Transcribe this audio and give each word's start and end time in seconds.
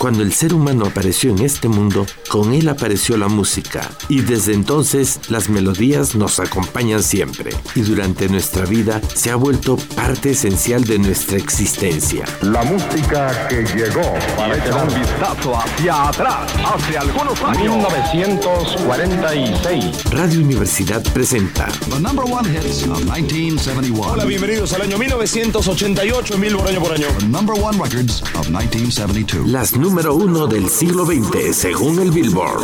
Cuando 0.00 0.22
el 0.22 0.32
ser 0.32 0.54
humano 0.54 0.86
apareció 0.86 1.30
en 1.30 1.40
este 1.40 1.68
mundo, 1.68 2.06
con 2.30 2.54
él 2.54 2.70
apareció 2.70 3.18
la 3.18 3.28
música 3.28 3.86
y 4.08 4.22
desde 4.22 4.54
entonces 4.54 5.20
las 5.28 5.50
melodías 5.50 6.14
nos 6.14 6.40
acompañan 6.40 7.02
siempre 7.02 7.50
y 7.74 7.82
durante 7.82 8.26
nuestra 8.30 8.64
vida 8.64 9.02
se 9.14 9.30
ha 9.30 9.36
vuelto 9.36 9.76
parte 9.94 10.30
esencial 10.30 10.84
de 10.84 10.98
nuestra 10.98 11.36
existencia. 11.36 12.24
La 12.40 12.62
música 12.62 13.46
que 13.48 13.62
llegó 13.76 14.14
para 14.38 14.56
este 14.56 14.72
un 14.72 14.88
vistazo 14.98 15.54
hacia 15.54 16.08
atrás, 16.08 16.50
hace 16.64 16.96
algunos 16.96 17.38
años. 17.42 17.58
1946. 17.58 20.04
Radio 20.12 20.40
Universidad 20.40 21.02
presenta 21.12 21.68
The 21.90 22.00
number 22.00 22.24
one 22.24 22.48
hits 22.48 22.84
of 22.84 23.04
1971. 23.04 24.12
Hola, 24.12 24.24
bienvenidos 24.24 24.72
al 24.72 24.80
año 24.80 24.96
1988 24.96 26.36
en 26.36 26.40
Billboard 26.40 26.70
año 26.70 26.80
por 26.80 26.94
año. 26.94 27.08
The 27.18 27.26
number 27.26 27.54
one 27.54 27.76
records 27.76 28.22
of 28.34 28.48
1972. 28.48 29.46
las 29.46 29.76
número 29.90 30.14
uno 30.14 30.46
del 30.46 30.68
siglo 30.68 31.04
XX 31.04 31.52
según 31.52 31.98
el 31.98 32.12
Billboard. 32.12 32.62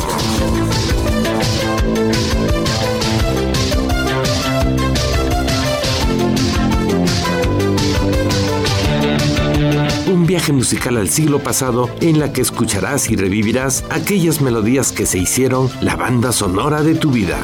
Un 10.07 10.25
viaje 10.25 10.53
musical 10.53 10.99
al 10.99 11.09
siglo 11.09 11.41
pasado 11.41 11.91
en 12.01 12.21
la 12.21 12.33
que 12.33 12.43
escucharás 12.43 13.11
y 13.11 13.17
revivirás 13.17 13.83
aquellas 13.91 14.41
melodías 14.41 14.93
que 14.93 15.05
se 15.05 15.19
hicieron 15.19 15.69
la 15.81 15.97
banda 15.97 16.31
sonora 16.31 16.85
de 16.85 16.95
tu 16.95 17.11
vida. 17.11 17.41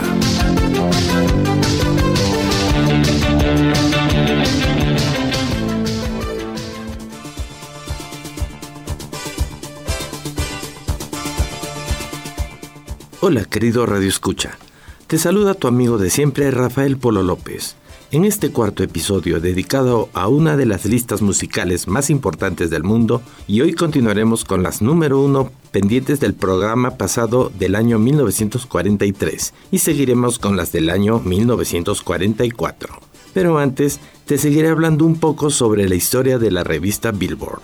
Hola 13.25 13.45
querido 13.45 13.87
Radio 13.87 14.09
Escucha, 14.09 14.59
te 15.07 15.17
saluda 15.17 15.55
tu 15.55 15.69
amigo 15.69 15.97
de 15.97 16.11
siempre 16.11 16.51
Rafael 16.51 16.97
Polo 16.97 17.23
López. 17.23 17.77
En 18.11 18.25
este 18.25 18.51
cuarto 18.51 18.83
episodio 18.83 19.41
dedicado 19.41 20.09
a 20.13 20.27
una 20.27 20.57
de 20.57 20.67
las 20.67 20.87
listas 20.87 21.23
musicales 21.23 21.87
más 21.87 22.11
importantes 22.11 22.69
del 22.69 22.83
mundo 22.83 23.23
y 23.47 23.61
hoy 23.61 23.75
continuaremos 23.75 24.45
con 24.45 24.65
las 24.65 24.83
número 24.83 25.21
uno 25.21 25.53
pendientes 25.71 26.19
del 26.19 26.35
programa 26.35 26.97
pasado 26.97 27.53
del 27.57 27.77
año 27.77 28.01
1943 28.01 29.55
y 29.71 29.79
seguiremos 29.79 30.41
con 30.41 30.57
las 30.57 30.73
del 30.73 30.91
año 30.91 31.21
1944. 31.21 32.93
Pero 33.33 33.59
antes 33.59 34.01
te 34.27 34.37
seguiré 34.37 34.67
hablando 34.67 35.05
un 35.05 35.21
poco 35.21 35.51
sobre 35.51 35.89
la 35.89 35.95
historia 35.95 36.41
de 36.41 36.51
la 36.51 36.65
revista 36.65 37.13
Billboard. 37.13 37.63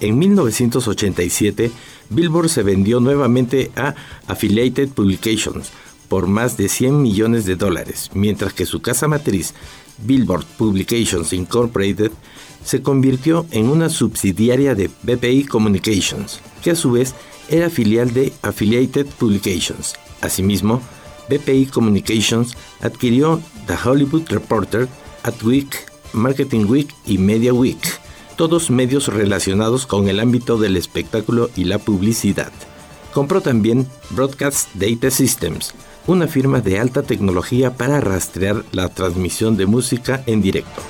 En 0.00 0.18
1987, 0.18 1.72
Billboard 2.14 2.48
se 2.48 2.62
vendió 2.62 3.00
nuevamente 3.00 3.70
a 3.76 3.94
Affiliated 4.26 4.90
Publications 4.90 5.72
por 6.08 6.26
más 6.26 6.56
de 6.56 6.68
100 6.68 7.02
millones 7.02 7.44
de 7.44 7.56
dólares, 7.56 8.10
mientras 8.14 8.52
que 8.52 8.66
su 8.66 8.80
casa 8.80 9.08
matriz, 9.08 9.54
Billboard 9.98 10.44
Publications 10.56 11.32
Incorporated, 11.32 12.12
se 12.64 12.82
convirtió 12.82 13.46
en 13.50 13.68
una 13.68 13.88
subsidiaria 13.88 14.74
de 14.74 14.90
BPI 15.02 15.44
Communications, 15.44 16.40
que 16.62 16.70
a 16.70 16.76
su 16.76 16.92
vez 16.92 17.14
era 17.48 17.68
filial 17.68 18.12
de 18.14 18.32
Affiliated 18.42 19.06
Publications. 19.06 19.94
Asimismo, 20.20 20.80
BPI 21.28 21.66
Communications 21.66 22.56
adquirió 22.80 23.40
The 23.66 23.76
Hollywood 23.84 24.28
Reporter, 24.28 24.88
Adweek, 25.24 25.76
Marketing 26.12 26.66
Week 26.66 26.94
y 27.06 27.18
Media 27.18 27.52
Week, 27.52 27.80
todos 28.36 28.70
medios 28.70 29.08
relacionados 29.08 29.86
con 29.86 30.08
el 30.08 30.20
ámbito 30.20 30.58
del 30.58 30.76
espectáculo 30.76 31.50
y 31.56 31.64
la 31.64 31.78
publicidad. 31.78 32.52
Compró 33.12 33.40
también 33.40 33.86
Broadcast 34.10 34.74
Data 34.74 35.10
Systems, 35.10 35.74
una 36.06 36.26
firma 36.26 36.60
de 36.60 36.78
alta 36.78 37.02
tecnología 37.02 37.74
para 37.74 38.00
rastrear 38.00 38.64
la 38.72 38.88
transmisión 38.88 39.56
de 39.56 39.66
música 39.66 40.22
en 40.26 40.42
directo. 40.42 40.82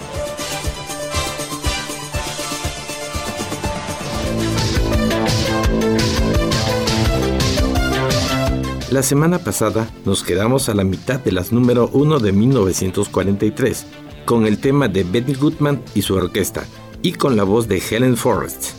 La 8.90 9.02
semana 9.02 9.40
pasada 9.40 9.90
nos 10.04 10.22
quedamos 10.22 10.68
a 10.68 10.74
la 10.74 10.84
mitad 10.84 11.18
de 11.18 11.32
las 11.32 11.50
número 11.50 11.90
1 11.92 12.20
de 12.20 12.30
1943, 12.30 13.86
con 14.24 14.46
el 14.46 14.58
tema 14.58 14.86
de 14.86 15.02
Betty 15.02 15.34
Goodman 15.34 15.82
y 15.96 16.02
su 16.02 16.14
orquesta, 16.14 16.64
y 17.04 17.12
con 17.12 17.36
la 17.36 17.44
voz 17.44 17.68
de 17.68 17.78
Helen 17.78 18.16
Forrest, 18.16 18.70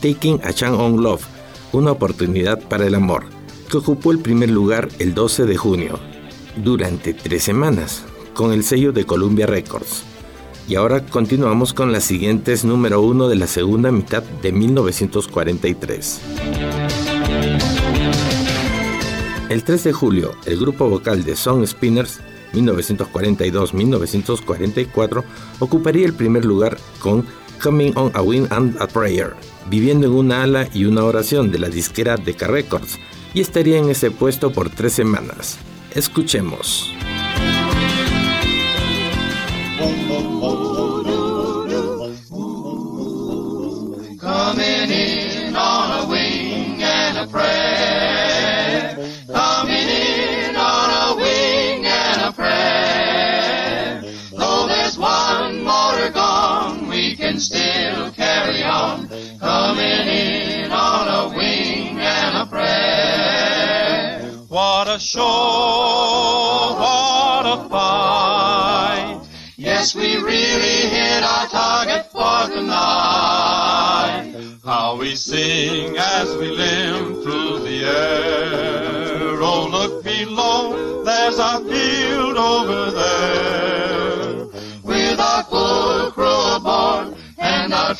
Taking 0.00 0.40
a 0.42 0.52
Chance 0.54 0.82
on 0.82 1.02
Love, 1.02 1.26
una 1.72 1.92
oportunidad 1.92 2.58
para 2.58 2.86
el 2.86 2.94
amor, 2.94 3.24
que 3.70 3.76
ocupó 3.76 4.12
el 4.12 4.18
primer 4.18 4.50
lugar 4.50 4.88
el 4.98 5.12
12 5.12 5.44
de 5.44 5.58
junio, 5.58 6.00
durante 6.56 7.12
tres 7.12 7.44
semanas, 7.44 8.02
con 8.32 8.54
el 8.54 8.64
sello 8.64 8.92
de 8.92 9.04
Columbia 9.04 9.46
Records. 9.46 10.04
Y 10.68 10.76
ahora 10.76 11.04
continuamos 11.04 11.74
con 11.74 11.92
las 11.92 12.04
siguientes 12.04 12.64
número 12.64 13.02
1 13.02 13.28
de 13.28 13.36
la 13.36 13.46
segunda 13.46 13.92
mitad 13.92 14.22
de 14.22 14.52
1943. 14.52 16.20
El 19.50 19.64
3 19.64 19.84
de 19.84 19.92
julio, 19.92 20.32
el 20.46 20.58
grupo 20.58 20.88
vocal 20.88 21.24
de 21.24 21.36
Song 21.36 21.66
Spinners 21.66 22.20
1942-1944 22.52 25.24
ocuparía 25.58 26.06
el 26.06 26.14
primer 26.14 26.44
lugar 26.44 26.78
con 26.98 27.24
Coming 27.60 27.92
on 27.94 28.10
a 28.14 28.22
Wind 28.22 28.48
and 28.52 28.80
a 28.80 28.86
Prayer, 28.86 29.34
viviendo 29.68 30.06
en 30.06 30.14
una 30.14 30.42
ala 30.44 30.66
y 30.72 30.86
una 30.86 31.04
oración 31.04 31.50
de 31.50 31.58
la 31.58 31.68
disquera 31.68 32.16
Decca 32.16 32.46
Records, 32.46 32.98
y 33.34 33.40
estaría 33.40 33.76
en 33.76 33.90
ese 33.90 34.10
puesto 34.10 34.50
por 34.50 34.70
tres 34.70 34.94
semanas. 34.94 35.58
Escuchemos. 35.94 36.90
Still 57.40 58.10
carry 58.12 58.62
on. 58.62 59.08
Coming 59.38 60.06
in 60.06 60.70
on 60.70 61.08
a 61.08 61.36
wing 61.36 61.98
and 61.98 62.36
a 62.36 62.46
prayer. 62.46 64.20
What 64.48 64.88
a 64.88 64.98
show, 64.98 65.22
what 66.78 67.46
a 67.46 67.68
fight. 67.68 69.22
Yes, 69.56 69.94
we 69.94 70.16
really 70.16 70.88
hit 70.88 71.22
our 71.22 71.46
target 71.46 72.10
for 72.12 72.48
tonight. 72.54 74.34
How 74.64 74.96
we 74.96 75.16
sing 75.16 75.96
as 75.96 76.36
we 76.36 76.48
limp 76.50 77.22
through 77.22 77.60
the 77.60 77.84
air. 77.84 79.40
Oh, 79.42 79.68
look 79.70 80.04
below, 80.04 81.04
there's 81.04 81.38
our 81.38 81.60
field 81.60 82.36
over 82.36 82.90
there. 82.90 83.39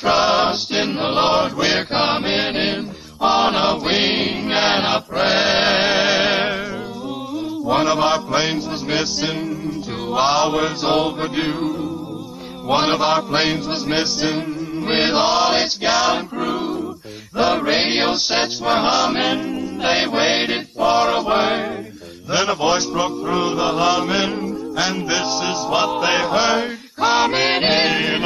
Trust 0.00 0.70
in 0.70 0.94
the 0.94 1.08
Lord, 1.08 1.52
we're 1.52 1.84
coming 1.84 2.56
in 2.56 2.90
on 3.20 3.54
a 3.54 3.84
wing 3.84 4.50
and 4.50 4.86
a 4.96 5.02
prayer. 5.06 6.80
One 7.62 7.86
of 7.86 7.98
our 7.98 8.20
planes 8.22 8.66
was 8.66 8.82
missing, 8.82 9.82
two 9.82 10.14
hours 10.14 10.82
overdue. 10.82 12.64
One 12.64 12.90
of 12.90 13.02
our 13.02 13.20
planes 13.20 13.68
was 13.68 13.84
missing 13.84 14.86
with 14.86 15.12
all 15.12 15.52
its 15.56 15.76
gallant 15.76 16.30
crew. 16.30 16.98
The 17.32 17.60
radio 17.62 18.14
sets 18.14 18.58
were 18.58 18.68
humming, 18.68 19.76
they 19.76 20.06
waited 20.06 20.68
for 20.68 21.10
a 21.10 21.22
word. 21.22 21.92
Then 22.26 22.48
a 22.48 22.54
voice 22.54 22.86
broke 22.86 23.20
through 23.20 23.54
the 23.54 23.72
humming, 23.82 24.78
and 24.78 25.06
this 25.06 25.30
is 25.50 25.58
what 25.68 26.00
they 26.06 26.18
heard. 26.38 26.78
Coming 26.96 27.62
in 27.62 28.24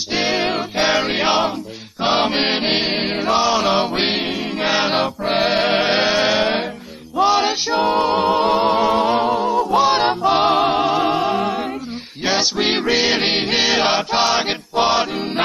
still 0.00 0.66
carry 0.68 1.20
on, 1.20 1.64
coming 1.94 2.62
in 2.64 3.26
on 3.26 3.64
a 3.66 3.92
wing 3.92 4.58
and 4.58 4.94
a 4.94 5.12
prayer. 5.12 6.80
What 7.12 7.52
a 7.52 7.56
show, 7.56 7.74
what 9.68 10.16
a 10.16 10.20
fight. 10.20 11.80
Yes, 12.14 12.54
we 12.54 12.78
really 12.78 13.46
hit 13.46 13.78
our 13.78 14.04
target 14.04 14.62
for 14.62 15.04
tonight. 15.04 15.44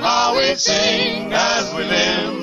How 0.00 0.34
we 0.34 0.54
sing 0.54 1.30
as 1.30 1.74
we 1.74 1.84
live. 1.84 2.41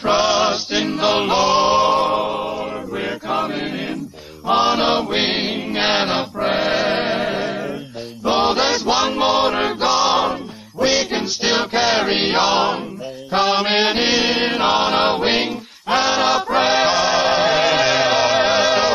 Trust 0.00 0.70
in 0.72 0.96
the 0.96 1.16
Lord. 1.34 2.90
We're 2.90 3.18
coming 3.18 3.74
in 3.74 4.12
on 4.44 4.80
a 4.80 5.08
wing 5.08 5.76
and 5.76 6.10
a 6.10 6.28
prayer. 6.30 7.84
Though 8.20 8.54
there's 8.54 8.84
one 8.84 9.16
motor 9.18 9.74
gone, 9.76 10.52
we 10.74 11.06
can 11.06 11.26
still 11.26 11.66
carry 11.68 12.34
on. 12.34 12.98
Coming 13.30 13.96
in 13.96 14.60
on 14.60 14.92
a 14.92 15.18
wing 15.20 15.66
and 15.86 16.20
a 16.34 16.44
prayer. 16.44 16.66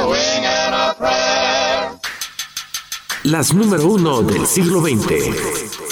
Wing 0.07 0.45
and 0.45 0.75
a 0.75 0.93
prayer. 0.95 1.99
Las 3.23 3.53
número 3.53 3.87
uno 3.87 4.21
del 4.21 4.45
siglo 4.47 4.81
XX. 4.81 5.90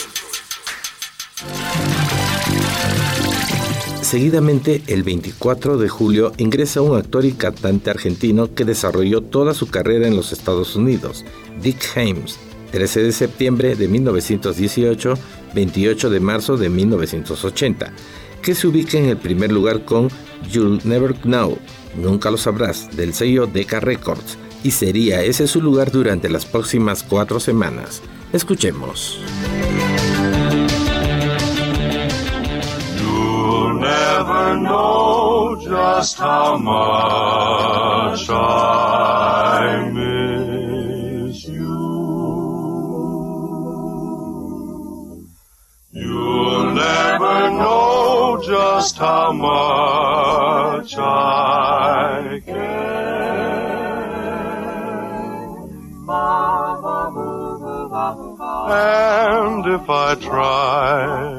Seguidamente, 4.09 4.81
el 4.87 5.03
24 5.03 5.77
de 5.77 5.87
julio, 5.87 6.31
ingresa 6.37 6.81
un 6.81 6.97
actor 6.97 7.25
y 7.25 7.33
cantante 7.33 7.91
argentino 7.91 8.55
que 8.55 8.65
desarrolló 8.65 9.21
toda 9.21 9.53
su 9.53 9.67
carrera 9.67 10.07
en 10.07 10.15
los 10.15 10.31
Estados 10.31 10.75
Unidos, 10.75 11.23
Dick 11.61 11.95
Hames, 11.95 12.39
13 12.71 13.03
de 13.03 13.11
septiembre 13.11 13.75
de 13.75 13.87
1918, 13.87 15.13
28 15.53 16.09
de 16.09 16.19
marzo 16.21 16.57
de 16.57 16.69
1980, 16.69 17.93
que 18.41 18.55
se 18.55 18.65
ubica 18.65 18.97
en 18.97 19.05
el 19.05 19.17
primer 19.17 19.51
lugar 19.51 19.85
con 19.85 20.07
You'll 20.51 20.81
Never 20.85 21.13
Know, 21.21 21.59
Nunca 21.95 22.31
lo 22.31 22.37
sabrás, 22.37 22.89
del 22.97 23.13
sello 23.13 23.45
Decca 23.45 23.79
Records, 23.79 24.39
y 24.63 24.71
sería 24.71 25.21
ese 25.21 25.45
su 25.45 25.61
lugar 25.61 25.91
durante 25.91 26.29
las 26.29 26.47
próximas 26.47 27.03
cuatro 27.03 27.39
semanas. 27.39 28.01
Escuchemos. 28.33 29.19
Never 33.89 34.45
know 34.57 35.57
just 35.61 36.17
how 36.17 36.57
much 36.57 38.23
I 38.29 39.89
miss 39.97 41.37
you. 41.47 41.75
You'll 45.91 46.71
never 46.73 47.35
know 47.61 48.41
just 48.45 48.95
how 48.97 49.31
much 49.31 50.91
I 50.97 52.41
care. 52.45 52.89
And 58.71 59.65
if 59.77 59.89
I 59.89 60.15
tried, 60.15 61.38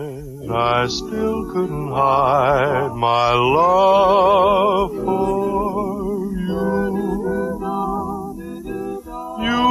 I 0.53 0.87
still 0.89 1.53
couldn't 1.53 1.89
hide 1.93 2.93
my 2.95 3.33
love 3.33 4.91
for 5.05 6.33
you. 6.33 6.71
You 9.47 9.63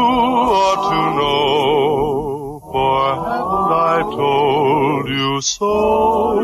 ought 0.56 0.82
to 0.90 1.02
know, 1.20 2.60
for 2.72 3.16
haven't 3.16 3.72
I 3.72 4.02
told 4.16 5.10
you 5.10 5.42
so? 5.42 6.40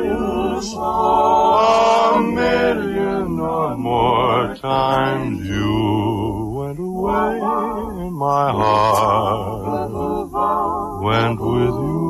A 2.16 2.22
million 2.22 3.40
or 3.40 3.78
more 3.78 4.56
times 4.58 5.48
you 5.48 6.54
went 6.58 6.80
away 6.80 7.40
and 7.40 8.14
my 8.14 8.52
heart 8.52 10.32
went 11.02 11.40
with 11.40 11.76
you. 11.76 12.05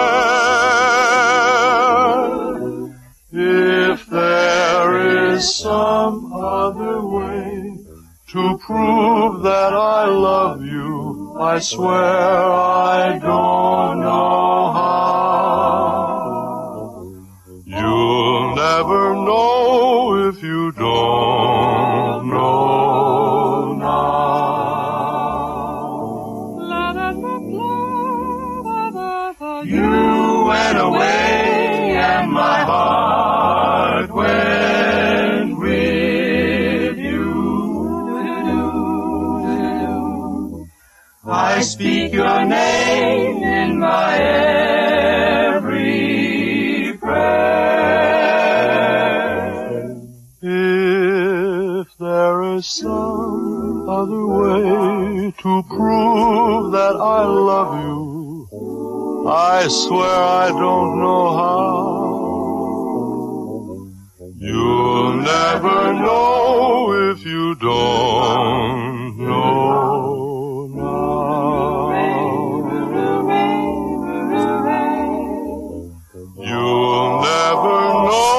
If 3.32 4.06
there 4.06 5.32
is 5.32 5.54
some 5.56 6.32
other 6.32 7.04
way 7.04 7.78
to 8.28 8.58
prove 8.58 9.42
that 9.42 9.72
I 9.74 10.06
love 10.06 10.64
you, 10.64 11.36
I 11.40 11.58
swear 11.58 11.98
I 11.98 13.18
don't 13.18 14.00
know 14.00 14.72
how. 14.78 15.78
You'll 17.66 18.54
never 18.54 19.14
know 19.14 19.87
if 20.28 20.42
you 20.42 20.72
don't 20.72 22.28
know 22.28 23.72
now. 23.78 24.18
You 29.64 30.44
went 30.46 30.78
away 30.78 31.96
and 31.96 32.30
my 32.30 32.60
heart 32.70 34.10
went 34.10 35.58
with 35.58 36.98
you. 36.98 37.30
I 41.26 41.60
speak 41.62 42.12
your 42.12 42.44
name 42.44 43.42
in 43.42 43.78
my 43.78 44.18
every 44.18 44.87
there 52.58 52.62
is 52.62 52.72
some 52.72 53.88
other 53.88 54.26
way 54.26 55.30
to 55.30 55.62
prove 55.68 56.72
that 56.72 56.96
I 56.96 57.24
love 57.24 57.80
you, 57.84 58.48
I 59.28 59.68
swear 59.68 60.22
I 60.44 60.48
don't 60.48 60.98
know 60.98 61.36
how. 61.36 62.08
You'll 64.38 65.12
never 65.14 65.92
know 65.94 67.12
if 67.12 67.24
you 67.24 67.54
don't 67.54 69.18
know 69.18 70.66
now. 70.74 71.92
You'll 76.40 77.20
never 77.22 77.78
know 78.08 78.37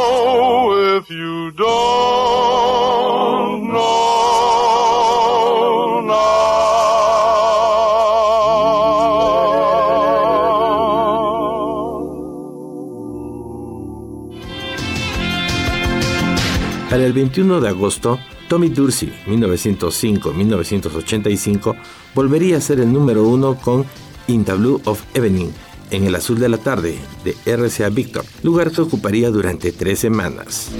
El 16.99 17.13
21 17.13 17.61
de 17.61 17.69
agosto, 17.69 18.19
Tommy 18.49 18.67
Dorsey, 18.67 19.13
1905-1985, 19.25 21.77
volvería 22.13 22.57
a 22.57 22.61
ser 22.61 22.81
el 22.81 22.91
número 22.91 23.25
uno 23.25 23.55
con 23.55 23.85
In 24.27 24.43
the 24.43 24.51
Blue 24.53 24.81
of 24.83 25.01
Evening, 25.13 25.47
en 25.91 26.03
el 26.03 26.15
azul 26.15 26.39
de 26.39 26.49
la 26.49 26.57
tarde, 26.57 26.99
de 27.23 27.37
RCA 27.55 27.87
Victor, 27.89 28.25
lugar 28.43 28.71
que 28.71 28.81
ocuparía 28.81 29.31
durante 29.31 29.71
tres 29.71 29.99
semanas. 29.99 30.71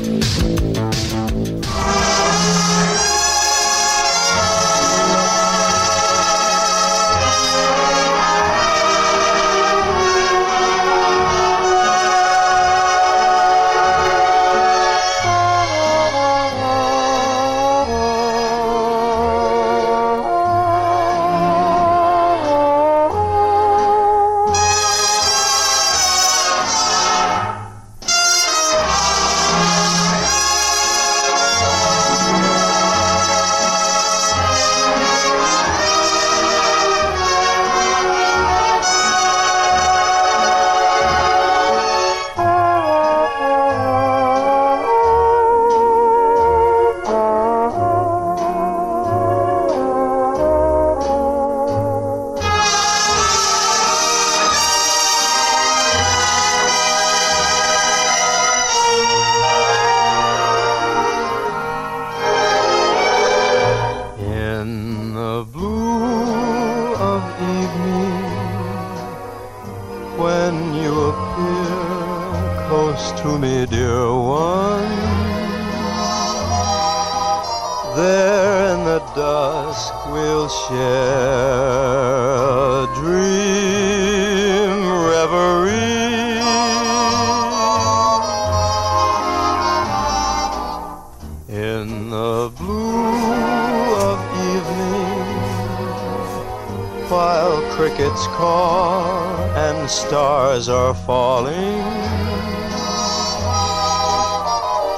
Crickets 98.20 98.38
caw 98.38 99.38
and 99.56 99.90
stars 99.90 100.70
are 100.70 100.94
falling, 100.94 101.84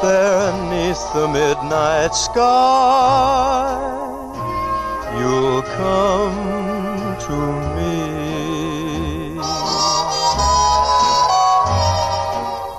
there 0.02 0.54
neath 0.70 1.14
the 1.14 1.28
midnight 1.28 2.16
sky, 2.16 3.78
you'll 5.18 5.62
come 5.62 7.18
to 7.20 7.38
me. 7.76 8.22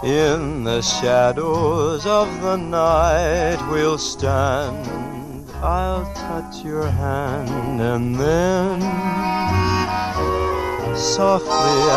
In 0.05 0.65
the 0.65 0.83
shadows 0.83 2.07
of 2.07 2.29
the 2.43 2.57
night 2.57 3.59
we'll 3.71 3.99
stand. 3.99 4.89
I'll 5.63 6.13
touch 6.15 6.65
your 6.65 6.89
hand 6.89 7.81
and 7.81 8.17
then 8.17 9.42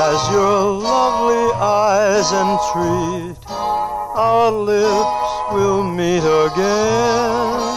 as 0.07 0.31
your 0.31 0.71
lovely 0.81 1.47
eyes 1.59 2.31
entreat, 2.31 3.37
our 3.49 4.51
lips 4.51 5.31
will 5.53 5.83
meet 5.83 6.25
again. 6.47 7.75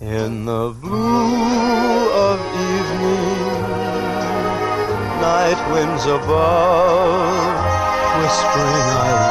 In 0.00 0.44
the 0.44 0.74
blue 0.80 2.10
of 2.26 2.38
evening, 2.70 3.38
night 5.20 5.60
winds 5.72 6.04
above, 6.06 7.58
whispering 8.20 8.86
I 9.04 9.27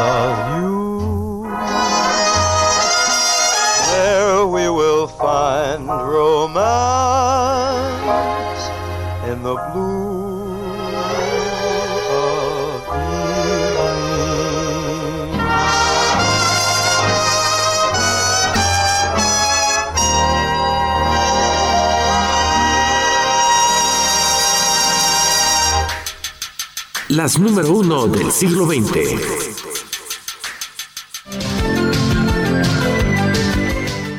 Número 27.35 27.73
uno 27.73 28.07
del 28.07 28.31
siglo 28.31 28.65
XX. 28.65 28.79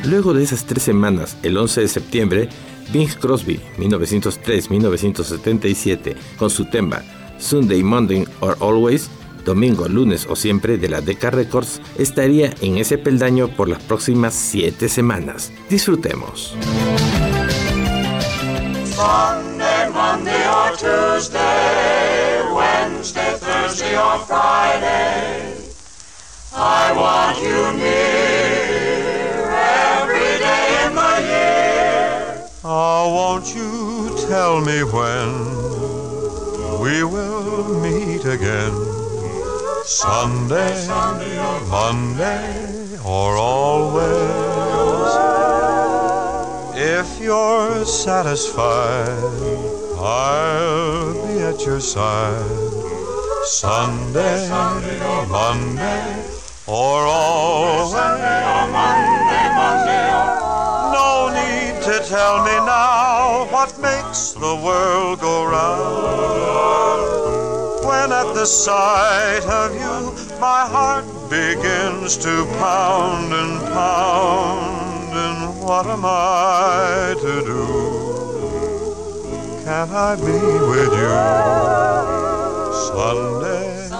Luego 0.05 0.35
de 0.35 0.45
esas 0.45 0.67
tres 0.67 0.83
semanas, 0.83 1.39
el 1.43 1.57
11 1.57 1.81
de 1.81 1.89
septiembre, 1.89 2.51
Bing 2.93 3.09
Crosby, 3.09 3.63
1903-1977, 3.79 6.17
con 6.37 6.51
su 6.51 6.67
tema 6.67 7.03
Sunday, 7.39 7.83
Monday 7.83 8.27
or 8.41 8.59
Always, 8.61 9.09
domingo, 9.45 9.89
lunes 9.89 10.27
o 10.29 10.37
siempre 10.37 10.77
de 10.77 10.91
la 10.91 11.01
Decca 11.01 11.31
Records, 11.31 11.81
estaría 11.97 12.55
en 12.61 12.77
ese 12.77 12.99
peldaño 12.99 13.49
por 13.49 13.71
las 13.71 13.83
próximas 13.83 14.35
siete 14.35 14.91
semanas. 14.91 15.51
Disfrutemos. 15.71 16.55
Thursday, 23.79 23.97
or 23.97 24.19
Friday. 24.27 25.55
I 26.53 26.93
want 26.97 27.39
you 27.39 27.73
near 27.79 29.51
every 29.55 30.39
day 30.39 30.87
in 30.87 30.95
the 30.95 31.15
year. 31.31 32.49
Oh, 32.65 33.15
won't 33.15 33.55
you 33.55 34.17
tell 34.29 34.61
me 34.61 34.83
when 34.83 35.29
we 36.81 37.05
will 37.05 37.81
meet 37.81 38.25
again? 38.25 38.75
Sunday, 39.85 40.89
Monday, 41.69 42.99
or 43.05 43.37
always. 43.37 44.59
If 46.75 47.21
you're 47.21 47.85
satisfied, 47.85 49.23
I'll 49.99 51.13
be 51.27 51.41
at 51.43 51.65
your 51.65 51.81
side. 51.81 52.78
Sunday, 53.49 54.45
or 54.51 55.27
Monday, 55.27 56.23
or 56.67 57.07
all 57.07 57.49
always. 57.79 57.95
No 60.93 61.31
need 61.33 61.83
to 61.83 61.99
tell 62.07 62.45
me 62.45 62.53
now 62.67 63.47
what 63.51 63.79
makes 63.81 64.33
the 64.33 64.55
world 64.63 65.21
go 65.21 65.47
round. 65.47 67.01
When 67.87 68.13
at 68.13 68.35
the 68.35 68.45
sight 68.45 69.45
of 69.45 69.75
you, 69.75 70.13
my 70.39 70.67
heart 70.67 71.07
begins 71.31 72.19
to 72.19 72.45
pound 72.59 73.33
and 73.33 73.61
pound. 73.73 75.15
And 75.25 75.63
what 75.63 75.87
am 75.87 76.05
I 76.05 77.15
to 77.19 77.43
do? 77.53 77.65
Can 79.65 79.89
I 79.91 80.17
be 80.17 80.39
with 80.69 80.93
you? 80.93 82.28
Sunday, 82.89 83.91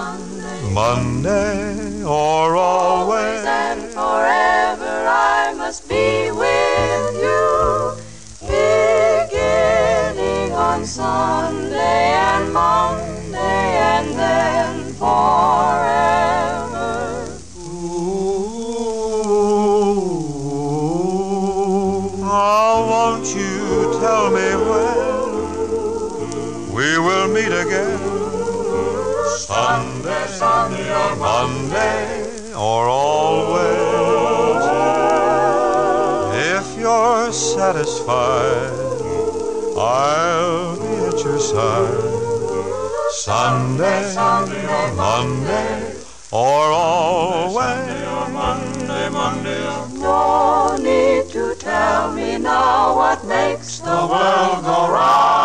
Monday, 0.73 2.01
or 2.03 2.55
always? 2.55 3.45
and 3.45 3.81
forever 3.93 5.05
I 5.07 5.53
must 5.55 5.87
be 5.87 6.31
with 6.31 7.15
you. 7.21 7.93
Beginning 9.29 10.51
on 10.53 10.85
Sunday 10.85 11.77
and 11.77 12.51
Monday 12.51 13.37
and 13.37 14.17
then 14.17 14.93
forever. 14.93 16.69
Ooh, 20.79 22.11
Oh, 22.31 22.87
won't 22.89 23.27
you 23.35 23.99
tell 23.99 24.29
me 24.31 24.55
when 24.69 26.73
we 26.73 26.97
will 26.97 27.27
meet 27.27 27.51
again? 27.53 28.18
Sunday, 29.49 30.27
Sunday 30.27 30.93
or 30.93 31.15
Monday, 31.15 32.53
or 32.53 32.87
always. 32.87 34.61
If 36.53 36.77
you're 36.77 37.33
satisfied, 37.33 38.69
I'll 39.75 40.77
be 40.77 40.93
at 41.07 41.23
your 41.25 41.39
side. 41.39 41.97
Sunday, 43.09 44.13
Monday, 44.95 45.95
or 46.31 46.61
always. 46.69 47.55
Monday, 48.31 49.09
Monday, 49.09 49.99
No 49.99 50.77
need 50.77 51.27
to 51.31 51.55
tell 51.55 52.13
me 52.13 52.37
now 52.37 52.95
what 52.95 53.25
makes 53.25 53.79
the 53.79 53.89
world 53.89 54.63
go 54.63 54.93
round. 54.93 55.38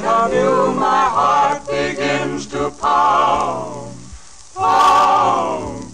Sight 0.00 0.04
of 0.04 0.32
you 0.32 0.72
my 0.80 1.04
heart 1.16 1.66
begins 1.66 2.46
to 2.46 2.70
pound. 2.70 3.94
Pound, 4.54 5.92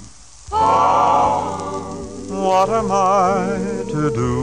pound. 0.51 2.31
What 2.31 2.69
am 2.69 2.91
I 2.93 3.85
to 3.89 4.11
do? 4.11 4.35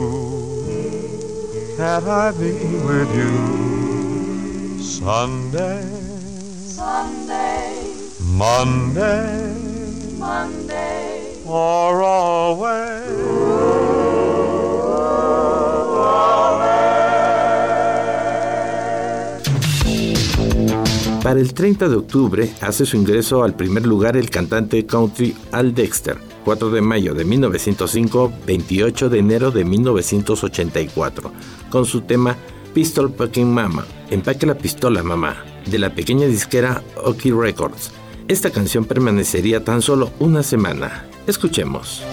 Can't 1.77 2.07
I 2.07 2.31
be 2.31 2.53
with 2.89 3.15
you 3.15 4.79
Sunday, 4.81 5.83
Sunday, 6.81 7.93
Monday, 8.21 9.55
Monday, 10.17 11.43
or 11.45 12.03
always? 12.03 13.54
Para 21.25 21.39
el 21.39 21.55
30 21.55 21.89
de 21.89 21.95
octubre 21.95 22.53
hace 22.61 22.85
su 22.85 22.97
ingreso 22.97 23.43
al 23.43 23.55
primer 23.55 23.87
lugar 23.87 24.15
el 24.15 24.29
cantante 24.29 24.85
country 24.85 25.35
Al 25.51 25.73
Dexter 25.73 26.19
4 26.43 26.69
de 26.69 26.81
mayo 26.81 27.15
de 27.15 27.25
1905, 27.25 28.31
28 28.45 29.09
de 29.09 29.17
enero 29.17 29.49
de 29.49 29.65
1984, 29.65 31.31
con 31.71 31.87
su 31.87 32.01
tema 32.01 32.37
Pistol 32.75 33.11
Packing 33.11 33.51
Mama, 33.51 33.87
Empaque 34.11 34.45
la 34.45 34.53
pistola 34.53 35.01
mamá, 35.01 35.43
de 35.65 35.79
la 35.79 35.95
pequeña 35.95 36.27
disquera 36.27 36.83
Oki 37.03 37.31
Records. 37.31 37.89
Esta 38.27 38.51
canción 38.51 38.85
permanecería 38.85 39.63
tan 39.63 39.81
solo 39.81 40.11
una 40.19 40.43
semana. 40.43 41.07
Escuchemos. 41.25 42.03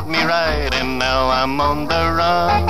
Caught 0.00 0.08
me 0.08 0.22
right, 0.24 0.72
and 0.74 0.98
now 0.98 1.28
I'm 1.28 1.60
on 1.60 1.86
the 1.86 2.12
run. 2.16 2.66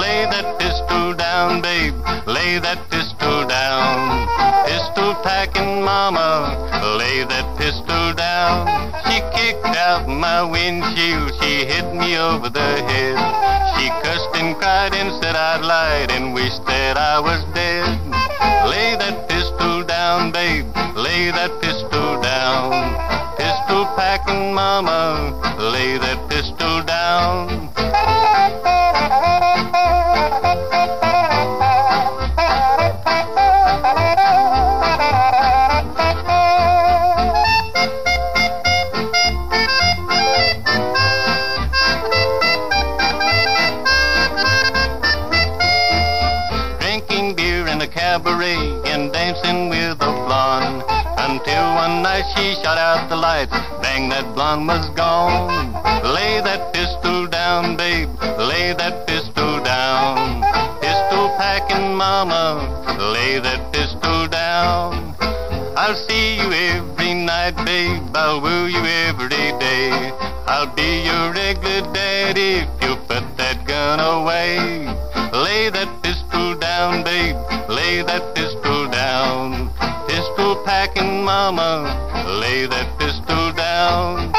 Lay 0.00 0.24
that 0.24 0.58
pistol 0.58 1.12
down, 1.12 1.60
babe, 1.60 1.94
lay 2.26 2.58
that 2.58 2.78
pistol 2.90 3.46
down. 3.46 4.26
Pistol 4.66 5.14
packing 5.22 5.84
mama, 5.84 6.56
lay 6.98 7.24
that 7.24 7.46
pistol 7.58 8.14
down. 8.14 8.66
She 9.04 9.20
kicked 9.36 9.76
out 9.76 10.08
my 10.08 10.42
windshield, 10.42 11.32
she 11.42 11.66
hit 11.66 11.92
me 11.94 12.16
over 12.16 12.48
the 12.48 12.72
head. 12.88 13.16
She 13.76 13.88
cussed 14.02 14.34
and 14.36 14.56
cried 14.56 14.94
and 14.94 15.12
said 15.22 15.36
I'd 15.36 15.62
lied 15.62 16.10
and 16.12 16.32
wished 16.32 16.64
that 16.66 16.96
I 16.96 17.20
was 17.20 17.44
dead. 17.52 17.84
Lay 18.70 18.96
that 18.96 19.28
pistol 19.28 19.84
down, 19.84 20.32
babe, 20.32 20.66
lay 20.96 21.30
that 21.30 21.50
pistol 21.60 22.22
down. 22.22 23.13
Packing 24.14 24.54
mama, 24.54 25.34
lay 25.58 25.98
that 25.98 26.28
pistol 26.28 26.80
down. 26.84 27.48
drinking 46.78 47.34
beer 47.34 47.66
in 47.66 47.80
the 47.80 47.88
cabaret 47.88 48.54
and 48.86 49.12
dancing. 49.12 49.63
She 52.04 52.52
shot 52.62 52.76
out 52.76 53.08
the 53.08 53.16
lights, 53.16 53.56
bang, 53.80 54.10
that 54.10 54.34
blonde 54.34 54.68
was 54.68 54.90
gone. 54.90 55.72
Lay 56.04 56.38
that 56.42 56.74
pistol 56.74 57.26
down, 57.26 57.76
babe, 57.76 58.10
lay 58.36 58.74
that 58.74 59.06
pistol 59.06 59.62
down. 59.64 60.42
Pistol 60.82 61.28
packing 61.38 61.94
mama, 61.94 62.60
lay 63.00 63.38
that 63.38 63.72
pistol 63.72 64.28
down. 64.28 65.14
I'll 65.78 65.94
see 65.94 66.36
you 66.36 66.52
every 66.52 67.14
night, 67.14 67.56
babe, 67.64 68.14
I'll 68.14 68.42
woo 68.42 68.66
you 68.66 68.84
every 69.08 69.28
day. 69.58 70.12
I'll 70.46 70.74
be 70.74 71.04
your 71.08 71.32
regular 71.32 71.90
daddy 71.94 72.66
if 72.66 72.82
you 72.82 72.96
put 73.08 73.24
that 73.38 73.64
gun 73.66 73.98
away. 73.98 74.58
Lay 75.32 75.70
that 75.70 75.88
pistol 76.02 76.54
down, 76.56 77.02
babe. 77.02 77.36
Lay 77.70 78.02
that 78.02 78.33
mama. 81.52 81.84
Lay 82.40 82.64
that 82.64 82.88
pistol 82.98 83.52
down. 83.52 84.32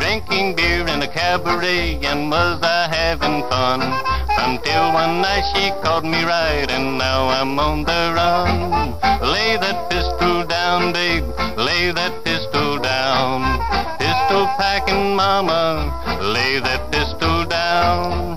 Drinking 0.00 0.56
beer 0.56 0.88
in 0.88 1.00
a 1.00 1.06
cabaret 1.06 2.00
and 2.02 2.28
was 2.28 2.60
I 2.62 2.88
having 2.88 3.42
fun? 3.48 4.23
Until 4.46 4.92
one 4.92 5.22
night 5.22 5.44
she 5.54 5.70
caught 5.82 6.04
me 6.04 6.22
right 6.22 6.70
and 6.70 6.98
now 6.98 7.28
I'm 7.28 7.58
on 7.58 7.84
the 7.84 8.12
run. 8.14 8.92
Lay 9.32 9.56
that 9.56 9.88
pistol 9.88 10.44
down, 10.44 10.92
babe, 10.92 11.24
lay 11.56 11.90
that 11.92 12.12
pistol 12.24 12.78
down. 12.78 13.40
Pistol 13.98 14.44
packing 14.58 15.16
mama, 15.16 15.88
lay 16.20 16.60
that 16.60 16.92
pistol 16.92 17.46
down. 17.46 18.36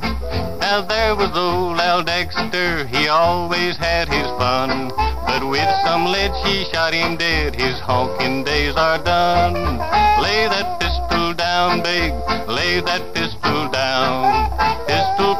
Now 0.61 0.81
there 0.81 1.13
was 1.15 1.31
old 1.35 1.77
Al 1.79 2.03
Dexter, 2.03 2.87
he 2.87 3.09
always 3.09 3.75
had 3.75 4.07
his 4.07 4.27
fun. 4.39 4.91
But 5.27 5.43
with 5.47 5.69
some 5.83 6.05
lead 6.05 6.31
she 6.45 6.63
shot 6.71 6.93
him 6.93 7.17
dead, 7.17 7.53
his 7.53 7.79
honking 7.79 8.45
days 8.45 8.75
are 8.75 8.97
done. 9.03 9.55
Lay 10.23 10.47
that 10.47 10.79
pistol 10.79 11.33
down, 11.33 11.83
babe, 11.83 12.13
lay 12.47 12.79
that 12.79 13.13
pistol 13.13 13.69
down. 13.69 14.49
Pistol 14.87 15.35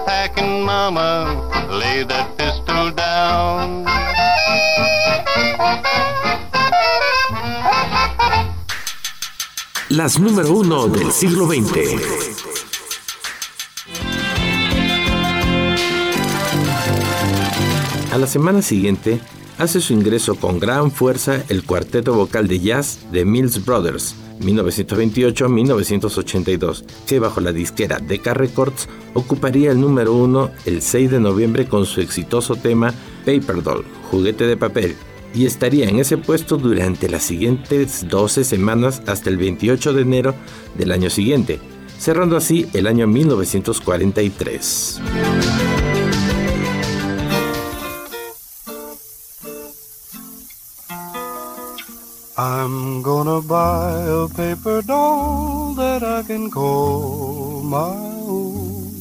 mama, 0.78 1.10
lay 1.80 2.04
that 2.06 2.28
pistol 2.38 2.92
down. 2.94 3.84
Las 9.90 10.20
número 10.20 10.52
uno 10.54 10.88
del 10.88 11.12
siglo 11.12 11.48
XX. 11.48 11.64
A 18.12 18.18
la 18.20 18.28
semana 18.28 18.62
siguiente, 18.62 19.20
hace 19.58 19.82
su 19.82 19.94
ingreso 19.94 20.36
con 20.36 20.60
gran 20.60 20.92
fuerza 20.92 21.44
el 21.50 21.64
cuarteto 21.64 22.14
vocal 22.14 22.48
de 22.48 22.60
jazz 22.60 23.00
de 23.12 23.26
Mills 23.26 23.66
Brothers, 23.66 24.16
1928-1982, 24.40 26.84
que 27.08 27.20
bajo 27.20 27.42
la 27.42 27.52
disquera 27.52 28.00
Decca 28.00 28.34
Records 28.34 28.90
ocuparía 29.14 29.72
el 29.72 29.82
número 29.82 30.14
uno 30.14 30.50
el 30.66 30.82
6 30.82 31.12
de 31.12 31.20
noviembre 31.20 31.68
con 31.68 31.86
su 31.86 32.00
exitoso 32.02 32.56
tema 32.56 32.92
Paper 33.26 33.62
Doll, 33.64 33.86
juguete 34.10 34.48
de 34.48 34.58
papel, 34.58 34.96
y 35.34 35.46
estaría 35.46 35.90
en 35.90 36.00
ese 36.00 36.18
puesto 36.18 36.58
durante 36.58 37.10
las 37.10 37.24
siguientes 37.24 38.08
12 38.10 38.44
semanas 38.44 39.02
hasta 39.06 39.30
el 39.30 39.38
28 39.38 39.94
de 39.94 40.02
enero 40.02 40.36
del 40.76 40.92
año 40.92 41.10
siguiente, 41.10 41.62
cerrando 42.00 42.36
así 42.38 42.68
el 42.74 42.88
año 42.88 43.08
1943. 43.08 45.02
I'm 52.40 53.02
gonna 53.02 53.42
buy 53.42 54.04
a 54.06 54.28
paper 54.28 54.84
doll 54.84 55.74
that 55.74 56.04
I 56.04 56.22
can 56.22 56.52
call 56.52 57.64
my 57.64 57.98
own. 58.30 58.94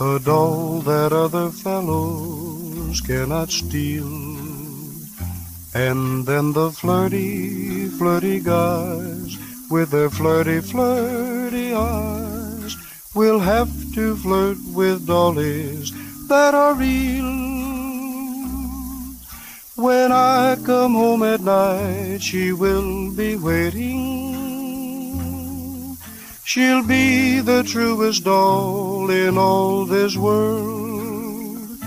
A 0.00 0.18
doll 0.18 0.80
that 0.80 1.12
other 1.12 1.50
fellows 1.50 3.02
cannot 3.02 3.50
steal. 3.50 4.08
And 5.74 6.24
then 6.24 6.54
the 6.54 6.70
flirty, 6.70 7.88
flirty 7.88 8.40
guys 8.40 9.36
with 9.70 9.90
their 9.90 10.08
flirty, 10.08 10.62
flirty 10.62 11.74
eyes 11.74 12.74
will 13.14 13.40
have 13.40 13.68
to 13.92 14.16
flirt 14.16 14.56
with 14.72 15.06
dollies 15.06 15.92
that 16.28 16.54
are 16.54 16.72
real. 16.72 17.49
When 19.80 20.12
I 20.12 20.56
come 20.62 20.92
home 20.92 21.22
at 21.22 21.40
night, 21.40 22.18
she 22.20 22.52
will 22.52 23.10
be 23.16 23.36
waiting. 23.36 23.96
She'll 26.44 26.86
be 26.86 27.40
the 27.40 27.62
truest 27.62 28.24
doll 28.24 29.08
in 29.08 29.38
all 29.38 29.86
this 29.86 30.18
world. 30.18 31.78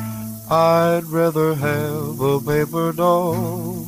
I'd 0.49 1.03
rather 1.05 1.53
have 1.53 2.19
a 2.19 2.39
paper 2.39 2.93
doll 2.93 3.85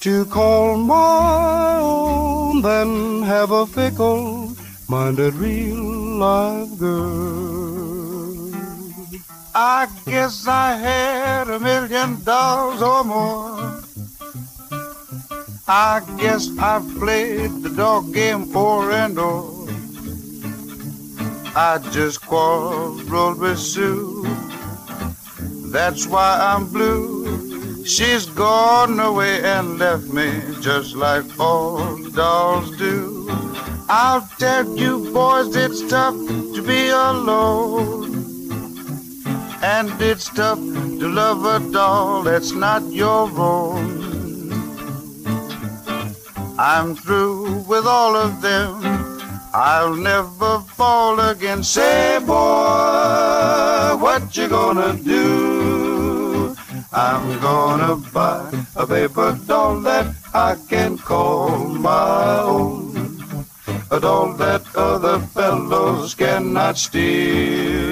to 0.00 0.24
call 0.24 0.76
my 0.76 1.78
own 1.78 2.60
than 2.62 3.22
have 3.22 3.52
a 3.52 3.66
fickle 3.66 4.56
minded 4.88 5.34
real 5.34 5.76
live 5.76 6.76
girl. 6.76 7.51
I 9.54 9.86
guess 10.06 10.46
I 10.46 10.76
had 10.76 11.50
a 11.50 11.60
million 11.60 12.22
dollars 12.24 12.80
or 12.80 13.04
more. 13.04 13.82
I 15.68 16.00
guess 16.18 16.48
I've 16.58 16.88
played 16.98 17.62
the 17.62 17.68
dog 17.68 18.14
game 18.14 18.56
o'er 18.56 18.90
and 18.92 19.18
o'er. 19.18 19.68
I 21.54 21.78
just 21.90 22.22
quarreled 22.22 23.38
with 23.38 23.58
Sue. 23.58 24.24
That's 25.70 26.06
why 26.06 26.38
I'm 26.40 26.66
blue. 26.72 27.84
She's 27.84 28.24
gone 28.24 28.98
away 29.00 29.44
and 29.44 29.78
left 29.78 30.04
me 30.04 30.40
just 30.62 30.96
like 30.96 31.24
all 31.38 31.98
dolls 32.12 32.74
do. 32.78 33.28
I'll 33.90 34.26
tell 34.38 34.66
you 34.78 35.12
boys, 35.12 35.54
it's 35.54 35.86
tough 35.90 36.14
to 36.14 36.62
be 36.66 36.88
alone. 36.88 38.11
And 39.62 39.92
it's 40.02 40.28
tough 40.28 40.58
to 40.58 41.06
love 41.08 41.44
a 41.44 41.60
doll 41.70 42.24
that's 42.24 42.50
not 42.50 42.82
your 42.90 43.30
own. 43.38 44.02
I'm 46.58 46.96
through 46.96 47.64
with 47.68 47.86
all 47.86 48.16
of 48.16 48.42
them. 48.42 48.80
I'll 49.54 49.94
never 49.94 50.58
fall 50.60 51.20
again. 51.20 51.62
Say, 51.62 52.18
boy, 52.26 53.96
what 54.02 54.36
you 54.36 54.48
gonna 54.48 54.94
do? 54.94 56.56
I'm 56.92 57.40
gonna 57.40 57.94
buy 58.12 58.50
a 58.74 58.84
paper 58.84 59.38
doll 59.46 59.80
that 59.82 60.12
I 60.34 60.56
can 60.68 60.98
call 60.98 61.58
my 61.68 62.40
own. 62.40 63.46
A 63.92 64.00
doll 64.00 64.32
that 64.34 64.62
other 64.74 65.20
fellows 65.20 66.16
cannot 66.16 66.78
steal. 66.78 67.91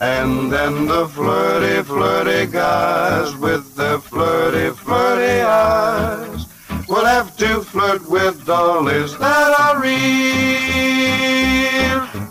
And 0.00 0.50
then 0.50 0.86
the 0.86 1.06
flirty, 1.08 1.82
flirty 1.82 2.46
guys 2.50 3.36
with 3.36 3.74
their 3.76 3.98
flirty, 3.98 4.70
flirty 4.74 5.42
eyes 5.42 6.46
will 6.88 7.04
have 7.04 7.36
to 7.36 7.60
flirt 7.60 8.08
with 8.08 8.46
dollies 8.46 9.18
that 9.18 9.60
are 9.60 9.78
real. 9.78 10.00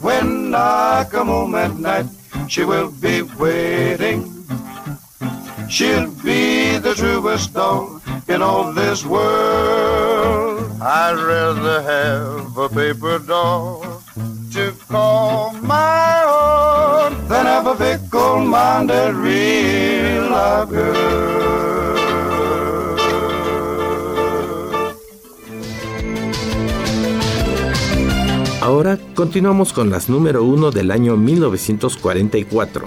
When 0.02 0.56
I 0.56 1.06
come 1.12 1.28
home 1.28 1.54
at 1.54 1.78
night, 1.78 2.08
she 2.48 2.64
will 2.64 2.90
be 2.90 3.22
waiting. 3.22 4.26
She'll 5.70 6.10
be 6.24 6.80
the 6.80 6.96
truest 6.96 7.54
doll 7.54 8.02
in 8.28 8.42
all 8.42 8.74
this 8.74 9.06
world. 9.06 10.72
I'd 10.82 11.20
rather 11.20 11.84
have 11.84 12.58
a 12.58 12.68
paper 12.68 13.20
doll 13.20 14.02
to 14.54 14.74
call 14.88 15.54
my 15.62 16.29
a. 20.34 20.66
Ahora 28.64 28.98
continuamos 29.14 29.74
con 29.74 29.92
las 29.92 30.10
número 30.10 30.44
1 30.44 30.72
del 30.72 30.90
año 30.90 31.18
1944. 31.18 32.86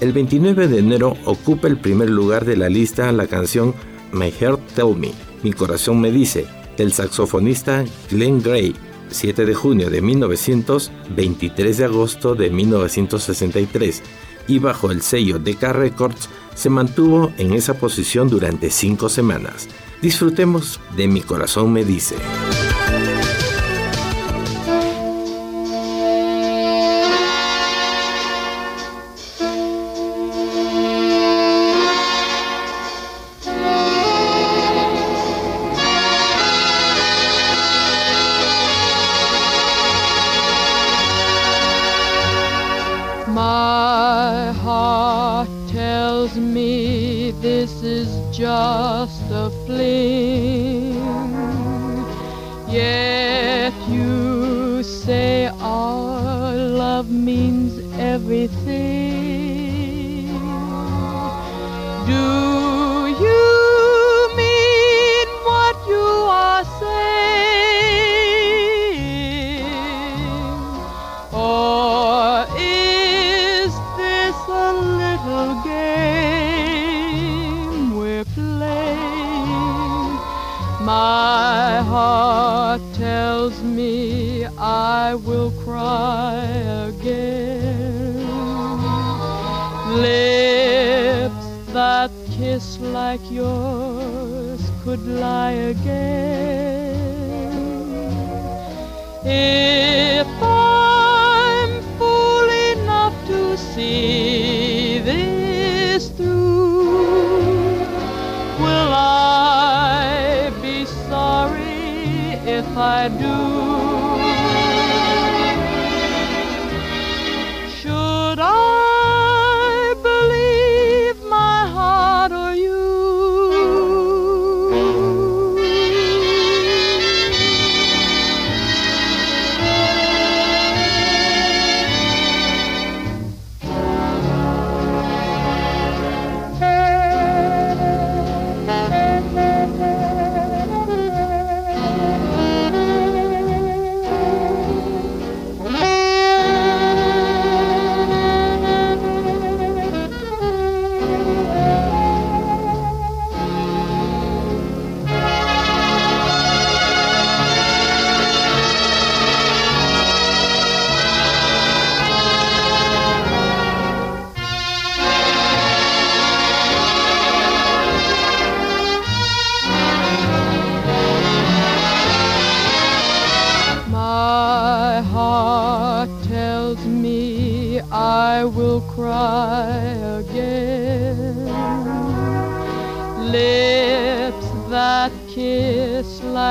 El 0.00 0.12
29 0.12 0.68
de 0.68 0.78
enero 0.78 1.16
ocupa 1.24 1.66
el 1.66 1.76
primer 1.76 2.08
lugar 2.08 2.44
de 2.44 2.56
la 2.56 2.68
lista 2.68 3.10
la 3.10 3.26
canción 3.26 3.74
My 4.12 4.30
Heart 4.30 4.60
Tell 4.76 4.94
Me, 4.96 5.10
Mi 5.42 5.52
corazón 5.52 6.00
me 6.00 6.12
dice, 6.12 6.46
del 6.76 6.92
saxofonista 6.92 7.84
Glenn 8.08 8.40
Gray, 8.40 8.76
7 9.12 9.44
de 9.44 9.54
junio 9.54 9.90
de 9.90 10.00
1900, 10.02 10.90
23 11.14 11.76
de 11.78 11.84
agosto 11.84 12.34
de 12.34 12.50
1963, 12.50 14.02
y 14.48 14.58
bajo 14.58 14.90
el 14.90 15.02
sello 15.02 15.38
Decca 15.38 15.72
Records 15.72 16.28
se 16.54 16.70
mantuvo 16.70 17.32
en 17.38 17.52
esa 17.52 17.74
posición 17.74 18.28
durante 18.28 18.70
cinco 18.70 19.08
semanas. 19.08 19.68
Disfrutemos 20.00 20.80
de 20.96 21.08
Mi 21.08 21.20
corazón 21.20 21.72
me 21.72 21.84
dice. 21.84 22.16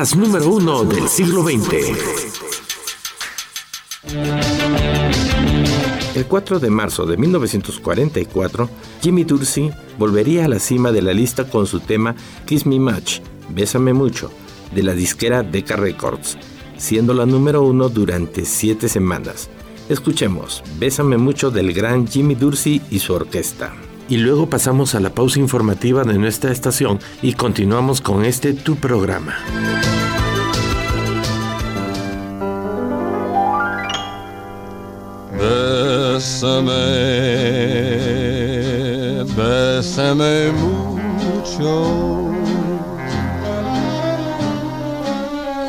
las 0.00 0.16
número 0.16 0.48
uno 0.48 0.82
del 0.84 1.10
siglo 1.10 1.42
XX. 1.42 1.60
El 6.14 6.24
4 6.24 6.58
de 6.58 6.70
marzo 6.70 7.04
de 7.04 7.18
1944, 7.18 8.70
Jimmy 9.02 9.24
Dorsey 9.24 9.70
volvería 9.98 10.46
a 10.46 10.48
la 10.48 10.58
cima 10.58 10.90
de 10.90 11.02
la 11.02 11.12
lista 11.12 11.50
con 11.50 11.66
su 11.66 11.80
tema 11.80 12.16
Kiss 12.46 12.64
Me 12.64 12.80
Much, 12.80 13.20
Bésame 13.50 13.92
Mucho, 13.92 14.32
de 14.74 14.84
la 14.84 14.94
disquera 14.94 15.42
Decca 15.42 15.76
Records, 15.76 16.38
siendo 16.78 17.12
la 17.12 17.26
número 17.26 17.60
uno 17.60 17.90
durante 17.90 18.46
siete 18.46 18.88
semanas. 18.88 19.50
Escuchemos 19.90 20.62
Bésame 20.78 21.18
Mucho 21.18 21.50
del 21.50 21.74
gran 21.74 22.08
Jimmy 22.08 22.36
Dorsey 22.36 22.80
y 22.90 23.00
su 23.00 23.12
orquesta. 23.12 23.74
Y 24.10 24.16
luego 24.16 24.50
pasamos 24.50 24.96
a 24.96 25.00
la 25.00 25.10
pausa 25.10 25.38
informativa 25.38 26.02
de 26.02 26.18
nuestra 26.18 26.50
estación 26.50 26.98
y 27.22 27.34
continuamos 27.34 28.00
con 28.00 28.24
este 28.24 28.54
tu 28.54 28.74
programa. 28.74 29.36
Bésame, 39.36 40.50
mucho. 40.52 42.34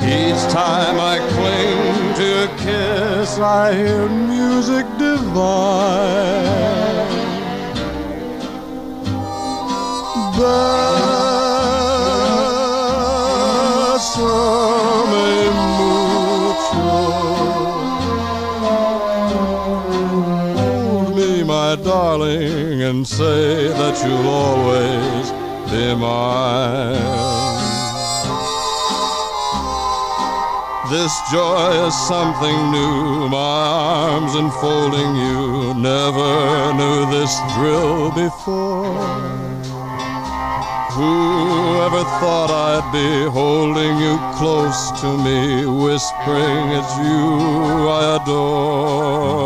Each 0.01 0.43
time 0.51 0.99
I 0.99 1.19
cling 1.35 2.15
to 2.15 2.27
a 2.43 2.47
kiss, 2.57 3.37
I 3.37 3.75
hear 3.75 4.09
music 4.09 4.87
divine. 4.97 6.70
Bésame 14.01 15.51
mucho. 15.69 16.89
Hold 20.57 21.15
me, 21.15 21.43
my 21.43 21.75
darling, 21.75 22.81
and 22.81 23.07
say 23.07 23.67
that 23.67 23.95
you'll 24.03 24.29
always 24.29 25.31
be 25.69 25.93
mine. 25.93 27.31
This 30.89 31.13
joy 31.31 31.71
is 31.87 31.95
something 32.07 32.71
new, 32.71 33.29
my 33.29 33.37
arms 33.37 34.33
enfolding 34.35 35.15
you. 35.15 35.73
Never 35.75 36.73
knew 36.73 37.05
this 37.11 37.39
thrill 37.53 38.11
before. 38.11 39.60
Whoever 41.01 42.03
thought 42.21 42.51
I'd 42.51 42.87
be 42.93 43.09
holding 43.27 43.97
you 43.97 44.19
close 44.37 44.91
to 45.01 45.07
me, 45.17 45.65
whispering 45.65 46.63
it's 46.77 46.95
you 46.97 47.89
I 47.89 48.01
adore, 48.21 49.41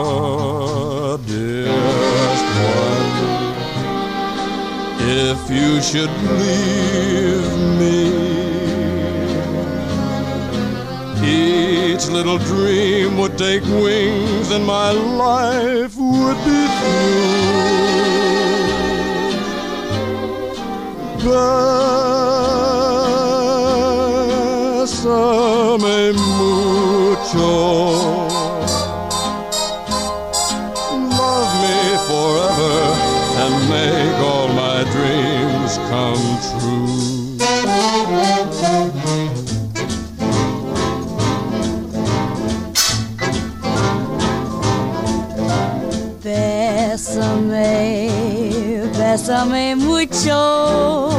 dearest 1.20 2.48
one. 2.76 3.16
If 5.32 5.40
you 5.50 5.72
should 5.82 6.14
leave 6.42 7.52
me, 7.80 8.04
each 11.24 12.06
little 12.10 12.40
dream 12.40 13.18
would 13.18 13.38
take 13.38 13.64
wings 13.64 14.52
and 14.52 14.66
my 14.66 14.92
life 14.92 15.96
would 15.96 16.38
be 16.44 16.68
through. 16.78 18.15
Bésame 24.86 26.14
mucho. 26.38 27.50
Love 31.18 31.52
me 31.64 31.78
forever 32.08 32.78
and 33.42 33.56
make 33.72 34.18
all 34.22 34.48
my 34.50 34.80
dreams 34.94 35.74
come 35.90 36.26
true. 36.46 36.86
Bésame, 46.86 47.72
bésame 48.96 49.76
mucho. 49.76 51.15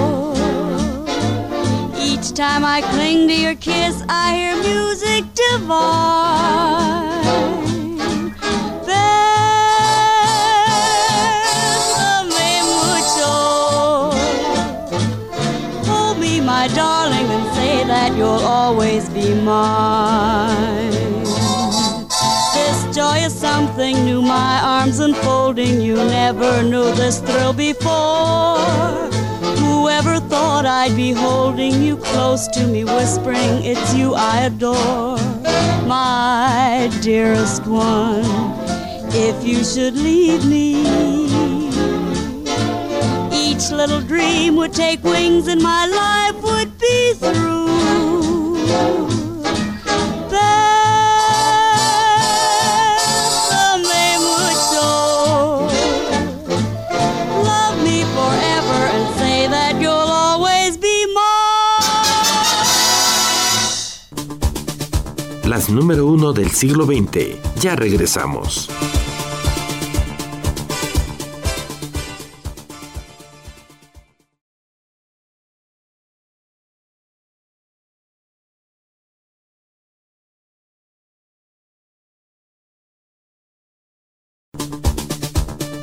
Time 2.36 2.66
I 2.66 2.82
cling 2.82 3.28
to 3.28 3.34
your 3.34 3.54
kiss, 3.54 4.04
I 4.10 4.34
hear 4.34 4.56
music 4.56 5.24
divine. 5.32 5.86
Bésame 8.84 9.40
mucho. 12.76 14.12
Hold 15.88 16.18
me, 16.18 16.42
my 16.42 16.68
darling, 16.74 17.24
and 17.24 17.54
say 17.54 17.84
that 17.84 18.14
you'll 18.18 18.44
always 18.44 19.08
be 19.08 19.32
mine. 19.32 20.90
This 22.52 22.84
joy 22.94 23.24
is 23.24 23.32
something 23.32 24.04
new, 24.04 24.20
my 24.20 24.60
arms 24.62 25.00
enfolding 25.00 25.80
you. 25.80 25.96
Never 25.96 26.62
knew 26.62 26.94
this 26.96 27.18
thrill 27.20 27.54
before. 27.54 29.15
Thought 30.46 30.64
I'd 30.64 30.94
be 30.94 31.10
holding 31.10 31.82
you 31.82 31.96
close 31.96 32.46
to 32.48 32.68
me, 32.68 32.84
whispering 32.84 33.64
it's 33.64 33.92
you 33.92 34.14
I 34.14 34.42
adore, 34.42 35.18
my 35.88 36.88
dearest 37.02 37.66
one. 37.66 38.22
If 39.10 39.44
you 39.44 39.64
should 39.64 39.94
leave 39.94 40.46
me, 40.46 40.82
each 43.34 43.72
little 43.72 44.00
dream 44.00 44.54
would 44.54 44.72
take 44.72 45.02
wings 45.02 45.48
and 45.48 45.60
my 45.60 45.84
life 45.88 46.40
would 46.44 46.78
be 46.78 47.14
through. 47.14 47.56
Las 65.56 65.70
número 65.70 66.04
uno 66.04 66.34
del 66.34 66.50
siglo 66.50 66.84
XX. 66.84 67.62
Ya 67.62 67.76
regresamos. 67.76 68.68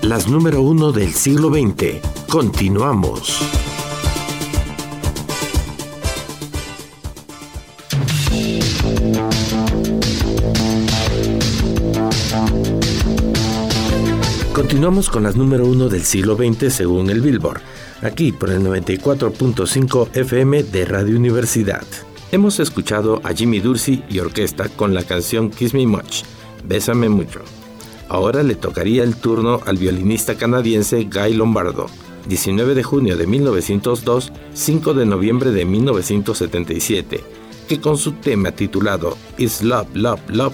Las 0.03 0.27
número 0.27 0.61
uno 0.61 0.91
del 0.91 1.11
siglo 1.15 1.49
XX. 1.49 1.99
Continuamos. 2.29 3.62
Continuamos 14.53 15.09
con 15.09 15.23
las 15.23 15.35
número 15.35 15.65
uno 15.65 15.89
del 15.89 16.03
siglo 16.03 16.35
XX 16.35 16.71
según 16.71 17.09
el 17.09 17.21
Billboard, 17.21 17.59
aquí 18.03 18.31
por 18.31 18.51
el 18.51 18.59
94.5 18.59 20.09
FM 20.15 20.61
de 20.61 20.85
Radio 20.85 21.17
Universidad. 21.17 21.81
Hemos 22.31 22.59
escuchado 22.59 23.19
a 23.23 23.33
Jimmy 23.33 23.61
Dorsey 23.61 24.03
y 24.11 24.19
orquesta 24.19 24.69
con 24.69 24.93
la 24.93 25.03
canción 25.05 25.49
Kiss 25.49 25.73
Me 25.73 25.87
Much, 25.87 26.21
Bésame 26.65 27.09
Mucho. 27.09 27.41
Ahora 28.09 28.43
le 28.43 28.53
tocaría 28.53 29.03
el 29.03 29.15
turno 29.15 29.59
al 29.65 29.77
violinista 29.77 30.35
canadiense 30.35 31.09
Guy 31.11 31.33
Lombardo, 31.33 31.87
19 32.27 32.75
de 32.75 32.83
junio 32.83 33.17
de 33.17 33.25
1902, 33.25 34.31
5 34.53 34.93
de 34.93 35.05
noviembre 35.07 35.49
de 35.49 35.65
1977, 35.65 37.23
que 37.67 37.81
con 37.81 37.97
su 37.97 38.11
tema 38.11 38.51
titulado 38.51 39.17
Is 39.39 39.63
Love, 39.63 39.95
Love, 39.95 40.29
Love, 40.29 40.53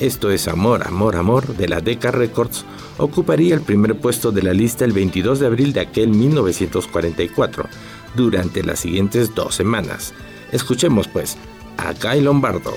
esto 0.00 0.30
es 0.30 0.48
Amor, 0.48 0.86
Amor, 0.86 1.14
Amor, 1.14 1.56
de 1.56 1.68
la 1.68 1.80
Decca 1.80 2.10
Records, 2.10 2.64
ocuparía 2.98 3.54
el 3.54 3.60
primer 3.60 3.98
puesto 3.98 4.32
de 4.32 4.42
la 4.42 4.52
lista 4.52 4.84
el 4.84 4.92
22 4.92 5.40
de 5.40 5.46
abril 5.46 5.72
de 5.72 5.80
aquel 5.80 6.10
1944, 6.10 7.68
durante 8.14 8.62
las 8.62 8.80
siguientes 8.80 9.34
dos 9.34 9.54
semanas. 9.54 10.14
Escuchemos 10.52 11.08
pues 11.08 11.36
a 11.76 11.92
Guy 11.92 12.20
Lombardo. 12.20 12.74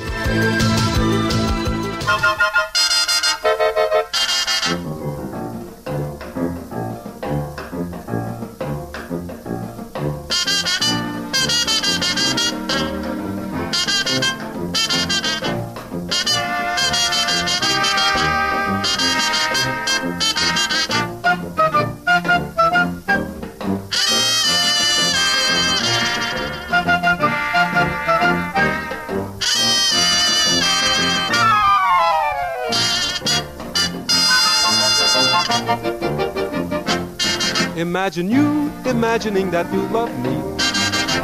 Imagine 37.98 38.30
you 38.30 38.72
imagining 38.86 39.50
that 39.50 39.74
you 39.74 39.82
love 39.88 40.12
me 40.24 40.36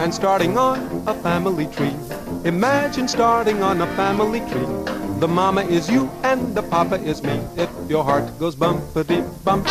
and 0.03 0.11
starting 0.11 0.57
on 0.57 0.79
a 1.07 1.13
family 1.13 1.67
tree. 1.67 1.93
Imagine 2.45 3.07
starting 3.07 3.61
on 3.61 3.79
a 3.81 3.87
family 3.95 4.39
tree. 4.39 4.65
The 5.19 5.27
mama 5.27 5.61
is 5.61 5.87
you 5.87 6.09
and 6.23 6.55
the 6.55 6.63
papa 6.63 6.95
is 6.95 7.21
me. 7.21 7.39
If 7.57 7.69
your 7.87 8.03
heart 8.03 8.25
goes 8.39 8.55
bumpity 8.55 9.21
bump, 9.45 9.67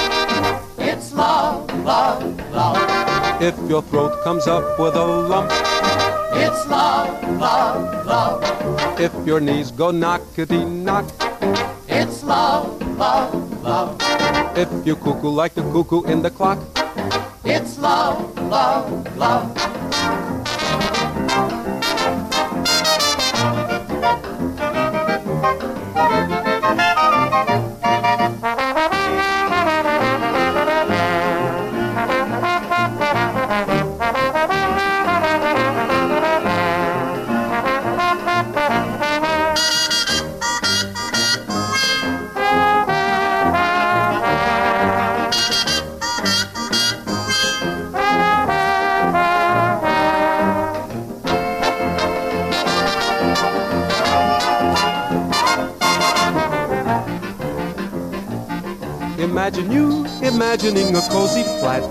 It's 0.79 1.12
love, 1.12 1.67
love, 1.85 2.23
love. 2.53 3.43
if 3.43 3.59
your 3.69 3.83
throat 3.83 4.23
comes 4.23 4.47
up 4.47 4.79
with 4.79 4.95
a 4.95 5.05
lump, 5.05 5.51
It's 6.45 6.69
love, 6.69 7.11
love, 7.41 8.07
love. 8.07 9.01
if 9.01 9.12
your 9.27 9.41
knees 9.41 9.73
go 9.73 9.91
knockety 9.91 10.62
knock, 10.71 11.07
It's 11.88 12.23
love, 12.23 12.81
love, 12.97 13.35
love. 13.65 14.57
if 14.57 14.69
you 14.87 14.95
cuckoo 14.95 15.31
like 15.31 15.55
the 15.55 15.62
cuckoo 15.73 16.05
in 16.05 16.23
the 16.23 16.31
clock. 16.31 16.61
It's 17.45 17.77
love, 17.79 18.39
love, 18.39 19.17
love. 19.17 19.72
A 61.07 61.11
cozy 61.11 61.43
flat, 61.61 61.83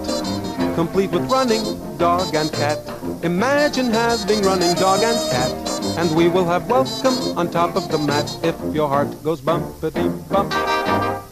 complete 0.75 1.11
with 1.11 1.29
running 1.31 1.63
dog 1.97 2.33
and 2.35 2.51
cat. 2.53 2.77
Imagine 3.23 3.91
having 3.91 4.41
running 4.41 4.73
dog 4.75 5.01
and 5.03 5.17
cat, 5.31 5.51
and 5.97 6.15
we 6.15 6.27
will 6.27 6.45
have 6.45 6.67
welcome 6.69 7.37
on 7.37 7.49
top 7.49 7.75
of 7.75 7.89
the 7.91 7.97
mat 7.97 8.27
if 8.43 8.55
your 8.73 8.87
heart 8.87 9.11
goes 9.23 9.41
bumpity 9.41 10.07
bump. 10.29 10.53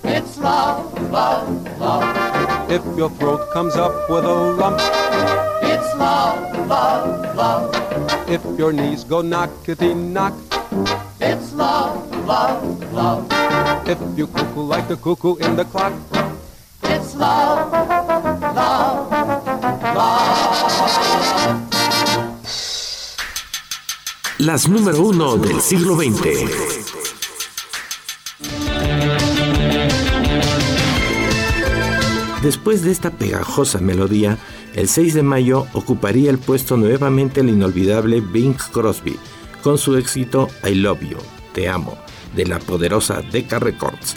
It's 0.03 0.37
love, 0.37 0.93
love, 1.11 1.79
love. 1.79 2.71
If 2.71 2.83
your 2.97 3.09
throat 3.11 3.49
comes 3.51 3.75
up 3.75 4.09
with 4.09 4.25
a 4.25 4.33
lump, 4.33 4.79
It's 5.63 5.95
love, 5.95 6.67
love, 6.67 7.35
love. 7.35 8.29
if 8.29 8.41
your 8.57 8.73
knees 8.73 9.03
go 9.03 9.21
knockety 9.21 9.95
knock, 9.95 10.33
It's 11.19 11.53
love, 11.53 12.25
love, 12.25 12.93
love. 12.93 13.27
if 13.87 13.99
you 14.17 14.27
cuckoo 14.27 14.61
like 14.61 14.87
the 14.87 14.97
cuckoo 14.97 15.35
in 15.37 15.55
the 15.55 15.65
clock. 15.65 15.93
It's 16.83 17.15
love, 17.15 17.58
love, 17.58 17.58
Las 24.51 24.67
número 24.67 25.03
uno 25.03 25.37
del 25.37 25.61
siglo 25.61 25.95
XX. 25.95 26.11
Después 32.41 32.81
de 32.81 32.91
esta 32.91 33.11
pegajosa 33.11 33.77
melodía, 33.77 34.39
el 34.73 34.89
6 34.89 35.13
de 35.13 35.21
mayo 35.21 35.67
ocuparía 35.73 36.31
el 36.31 36.39
puesto 36.39 36.77
nuevamente 36.77 37.41
el 37.41 37.49
inolvidable 37.49 38.21
Bing 38.21 38.57
Crosby 38.71 39.19
con 39.61 39.77
su 39.77 39.97
éxito 39.97 40.47
I 40.67 40.73
Love 40.73 41.01
You, 41.07 41.17
Te 41.53 41.69
Amo, 41.69 41.95
de 42.35 42.47
la 42.47 42.57
poderosa 42.57 43.21
Decca 43.21 43.59
Records, 43.59 44.15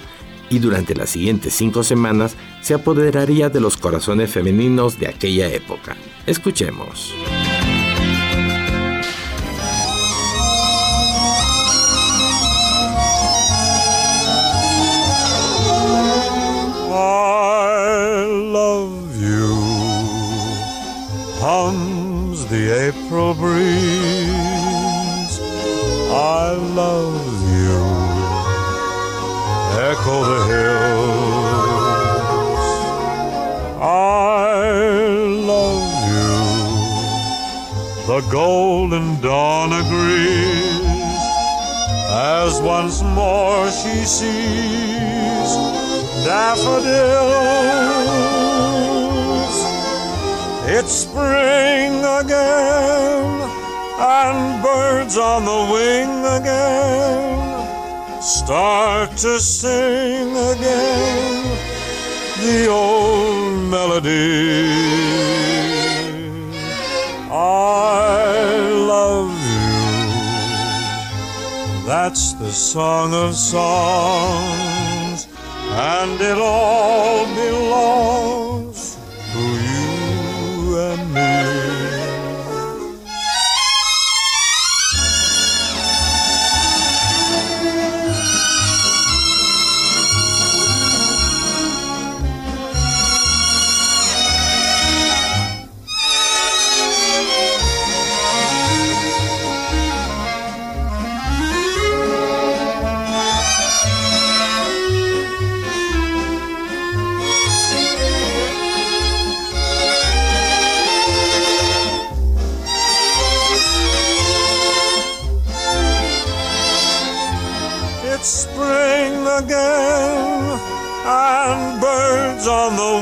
y 0.49 0.61
durante 0.61 0.95
las 0.95 1.11
siguientes 1.11 1.53
cinco 1.53 1.83
semanas 1.83 2.37
se 2.63 2.73
apoderaría 2.73 3.51
de 3.51 3.61
los 3.61 3.77
corazones 3.77 4.31
femeninos 4.31 4.99
de 4.99 5.09
aquella 5.09 5.49
época. 5.49 5.95
Escuchemos. 6.25 7.13
April 22.89 23.31
breeze. 23.35 25.35
I 26.11 26.55
love 26.81 27.27
you, 27.57 27.81
echo 29.91 30.17
the 30.33 30.41
hills. 30.51 32.71
I 33.81 33.83
love 35.53 35.89
you, 36.11 36.35
the 38.11 38.21
golden 38.33 39.07
dawn 39.21 39.71
agrees 39.83 41.23
as 42.11 42.61
once 42.63 43.03
more 43.03 43.71
she 43.71 44.05
sees 44.05 45.51
daffodils. 46.27 48.32
It's 50.75 51.05
spring 51.05 51.99
again, 51.99 53.27
and 54.01 54.63
birds 54.63 55.19
on 55.19 55.45
the 55.45 55.61
wing 55.71 56.25
again 56.41 58.23
start 58.23 59.11
to 59.19 59.39
sing 59.39 60.31
again 60.31 61.45
the 62.41 62.69
old 62.71 63.69
melody. 63.69 64.73
I 67.31 68.25
love 68.95 69.31
you. 69.53 69.77
That's 71.85 72.33
the 72.33 72.51
song 72.51 73.13
of 73.13 73.35
songs, 73.35 75.27
and 75.69 76.19
it 76.19 76.39
all 76.39 77.27
belongs 77.35 78.12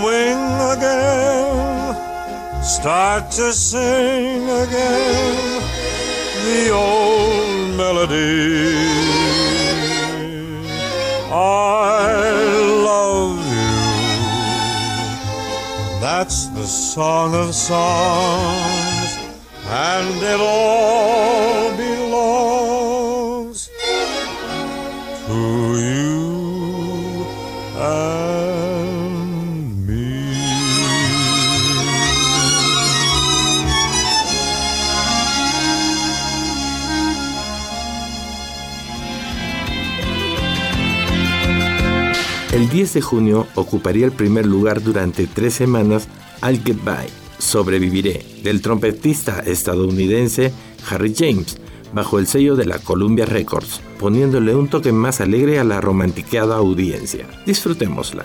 wing 0.04 0.42
again 0.74 1.20
start 2.62 3.30
to 3.30 3.52
sing 3.52 4.44
again 4.44 5.62
the 6.44 6.70
old 6.70 7.76
melody. 7.76 8.74
I 11.32 12.12
love 12.88 13.38
you. 13.56 13.80
That's 16.00 16.46
the 16.46 16.66
song 16.66 17.34
of 17.34 17.54
songs, 17.54 19.10
and 19.66 20.22
it 20.22 20.40
all 20.40 21.39
10 42.80 42.94
de 42.94 43.02
junio 43.02 43.46
ocuparía 43.56 44.06
el 44.06 44.12
primer 44.12 44.46
lugar 44.46 44.82
durante 44.82 45.26
tres 45.26 45.52
semanas 45.52 46.08
I'll 46.42 46.62
Get 46.64 46.82
By, 46.82 47.06
Sobreviviré, 47.36 48.24
del 48.42 48.62
trompetista 48.62 49.40
estadounidense 49.40 50.50
Harry 50.88 51.14
James, 51.14 51.58
bajo 51.92 52.18
el 52.18 52.26
sello 52.26 52.56
de 52.56 52.64
la 52.64 52.78
Columbia 52.78 53.26
Records, 53.26 53.82
poniéndole 53.98 54.54
un 54.54 54.68
toque 54.68 54.92
más 54.92 55.20
alegre 55.20 55.58
a 55.58 55.64
la 55.64 55.82
romantiqueada 55.82 56.56
audiencia. 56.56 57.26
Disfrutémosla. 57.44 58.24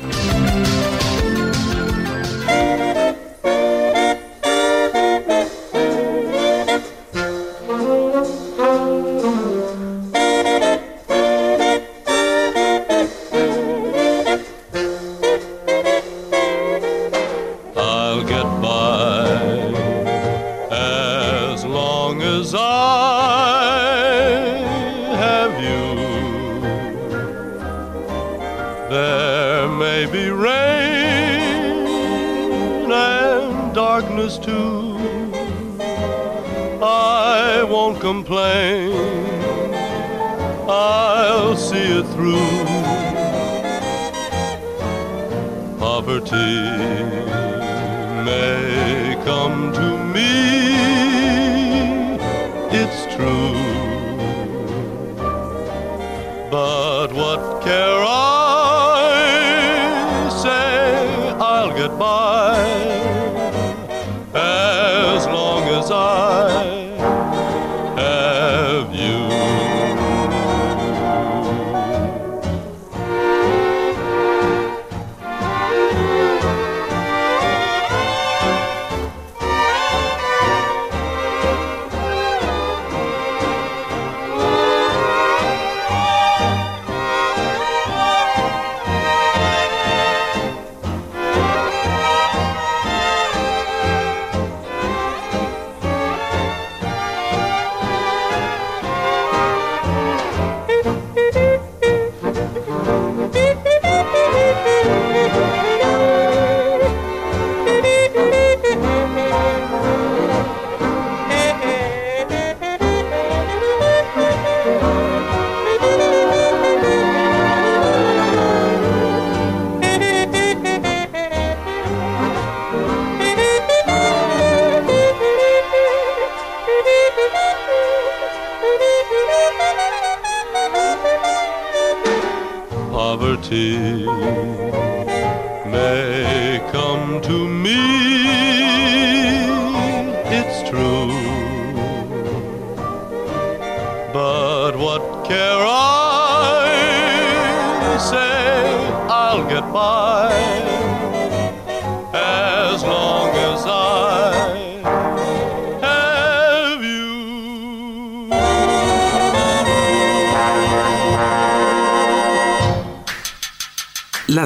May 48.25 49.15
come 49.23 49.73
to 49.73 49.97
me, 50.13 50.74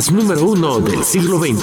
Número 0.07 0.45
uno 0.45 0.79
del 0.79 1.03
siglo 1.03 1.39
XX. 1.39 1.59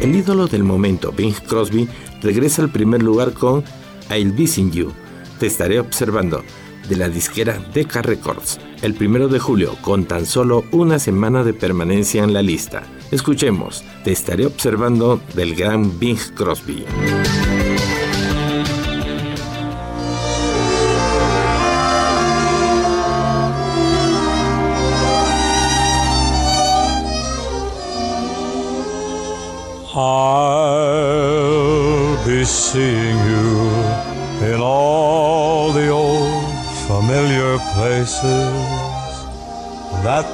El 0.00 0.16
ídolo 0.16 0.48
del 0.48 0.64
momento, 0.64 1.12
Bing 1.12 1.32
Crosby, 1.46 1.88
regresa 2.20 2.62
al 2.62 2.70
primer 2.70 3.04
lugar 3.04 3.32
con 3.34 3.62
I'll 4.10 4.32
Be 4.32 4.48
Seeing 4.48 4.72
You. 4.72 4.92
Te 5.38 5.46
estaré 5.46 5.78
observando 5.78 6.42
de 6.88 6.96
la 6.96 7.08
disquera 7.08 7.56
Decca 7.72 8.02
Records, 8.02 8.58
el 8.82 8.94
primero 8.94 9.28
de 9.28 9.38
julio, 9.38 9.76
con 9.80 10.04
tan 10.04 10.26
solo 10.26 10.64
una 10.72 10.98
semana 10.98 11.44
de 11.44 11.54
permanencia 11.54 12.24
en 12.24 12.32
la 12.32 12.42
lista. 12.42 12.82
Escuchemos, 13.12 13.84
Te 14.02 14.10
estaré 14.10 14.44
observando 14.44 15.20
del 15.34 15.54
gran 15.54 16.00
Bing 16.00 16.18
Crosby. 16.34 16.84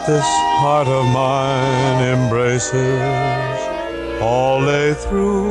This 0.07 0.25
heart 0.61 0.87
of 0.87 1.05
mine 1.07 2.01
embraces 2.15 3.59
all 4.23 4.65
day 4.65 4.95
through. 4.95 5.51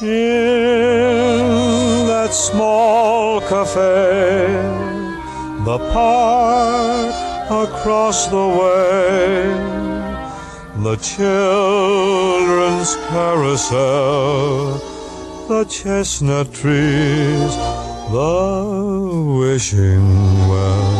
In 0.00 2.06
that 2.06 2.32
small 2.32 3.40
cafe, 3.40 4.46
the 5.64 5.78
park 5.92 7.12
across 7.50 8.28
the 8.28 8.48
way 8.60 9.52
the 10.84 10.96
children's 10.96 12.94
carousel, 13.08 14.78
the 15.48 15.64
chestnut 15.64 16.54
trees, 16.54 17.56
the 18.10 19.01
wishing 19.52 20.08
well. 20.48 20.92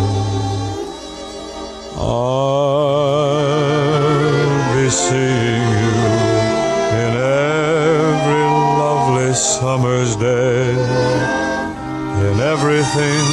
I'll 1.96 2.44
be 4.76 4.86
seeing 4.90 5.68
you 5.80 5.94
in 7.05 7.12
every 7.16 8.46
lovely 8.82 9.32
summer's 9.32 10.12
day, 10.16 10.72
in 12.28 12.36
everything 12.53 13.24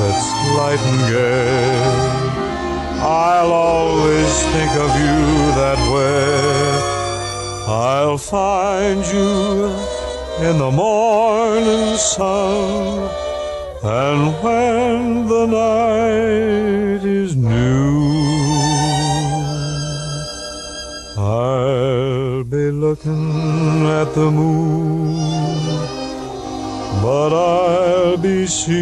that's 0.00 0.28
light 0.58 0.82
and 0.90 1.02
gay. 1.12 1.72
I'll 3.00 3.52
always 3.52 4.32
think 4.54 4.72
of 4.84 4.90
you 5.02 5.18
that 5.62 5.80
way. 5.94 6.38
I'll 7.66 8.18
find 8.18 9.00
you 9.06 9.74
in 10.48 10.54
the 10.58 10.70
morning 10.70 11.96
sun, 11.96 13.27
and 13.82 14.34
when 14.42 15.28
the 15.28 15.46
night 15.46 17.04
is 17.04 17.36
new, 17.36 18.02
I'll 21.16 22.42
be 22.44 22.70
looking 22.70 23.86
at 23.86 24.14
the 24.14 24.30
moon, 24.30 25.16
but 27.02 27.32
I'll 27.32 28.16
be 28.16 28.46
seeing 28.46 28.78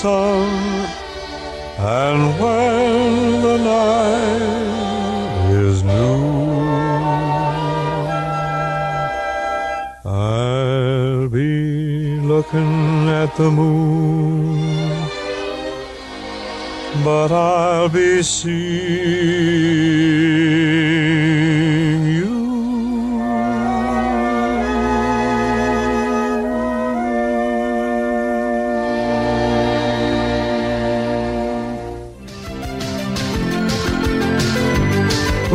sun. 0.00 0.48
And 1.78 2.20
when 2.40 3.42
the 3.46 3.56
night 3.72 5.40
is 5.64 5.76
new, 5.82 6.20
I'll 10.04 11.28
be 11.28 12.18
looking 12.32 13.08
at 13.22 13.30
the 13.36 13.50
moon, 13.50 14.88
but 17.04 17.30
I'll 17.32 17.90
be 17.90 18.22
seeing 18.22 19.70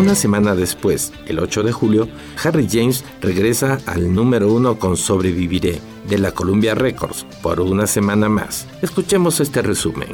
Una 0.05 0.13
semana 0.13 0.53
después, 0.53 1.11
el 1.25 1.39
8 1.39 1.63
de 1.63 1.71
julio, 1.71 2.07
Harry 2.43 2.67
James 2.71 3.03
regresa 3.21 3.79
al 3.87 4.13
número 4.13 4.53
uno 4.53 4.77
con 4.77 4.97
Sobreviviré 4.97 5.81
de 6.07 6.19
la 6.19 6.31
Columbia 6.31 6.75
Records 6.75 7.25
por 7.41 7.59
una 7.59 7.87
semana 7.87 8.29
más. 8.29 8.67
Escuchemos 8.83 9.39
este 9.39 9.63
resumen. 9.63 10.09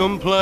Complain. 0.00 0.39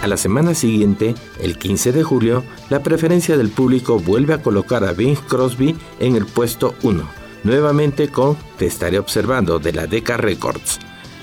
A 0.00 0.06
la 0.06 0.16
semana 0.16 0.54
siguiente, 0.54 1.14
el 1.38 1.58
15 1.58 1.92
de 1.92 2.02
julio, 2.02 2.42
la 2.70 2.82
preferencia 2.82 3.36
del 3.36 3.50
público 3.50 3.98
vuelve 3.98 4.32
a 4.32 4.40
colocar 4.40 4.82
a 4.84 4.92
Vince 4.92 5.22
Crosby 5.28 5.76
en 6.00 6.16
el 6.16 6.24
puesto 6.24 6.74
1, 6.82 7.06
nuevamente 7.42 8.08
con 8.08 8.38
Te 8.56 8.64
estaré 8.64 8.98
observando 8.98 9.58
de 9.58 9.74
la 9.74 9.86
Decca 9.86 10.16
Records, 10.16 10.78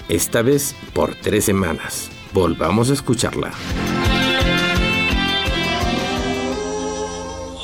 esta 0.07 0.43
vez 0.43 0.75
por 0.93 1.15
tres 1.15 1.45
semanas. 1.45 2.11
Volvamos 2.33 2.91
a 2.91 2.93
escucharla. 2.93 3.53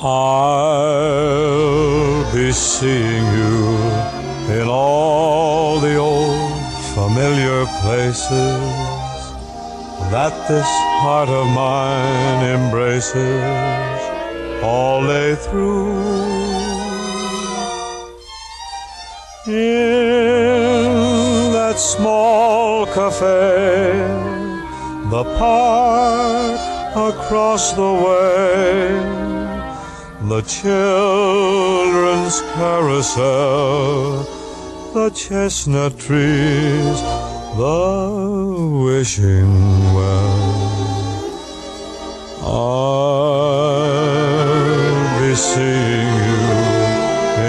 I'll 0.01 0.97
be 2.33 2.51
seeing 2.51 3.25
you 3.37 3.77
in 4.59 4.67
all 4.67 4.86
places 7.81 8.59
that 10.11 10.33
this 10.47 10.67
heart 11.01 11.29
of 11.29 11.47
mine 11.47 12.43
embraces 12.57 13.99
all 14.63 15.05
day 15.07 15.35
through. 15.35 15.97
In 19.47 21.51
that 21.53 21.77
small 21.77 22.85
cafe, 22.87 23.93
the 25.09 25.23
park 25.37 26.59
across 26.95 27.73
the 27.73 27.93
way 28.05 29.17
the 30.27 30.41
children's 30.41 32.41
carousel, 32.55 34.23
the 34.93 35.09
chestnut 35.11 35.97
trees, 35.97 37.01
the 37.57 38.69
wishing 38.85 39.51
well. 39.95 40.37
I'll 42.43 43.17
be 45.19 45.33
seeing 45.35 46.13
you 46.29 46.43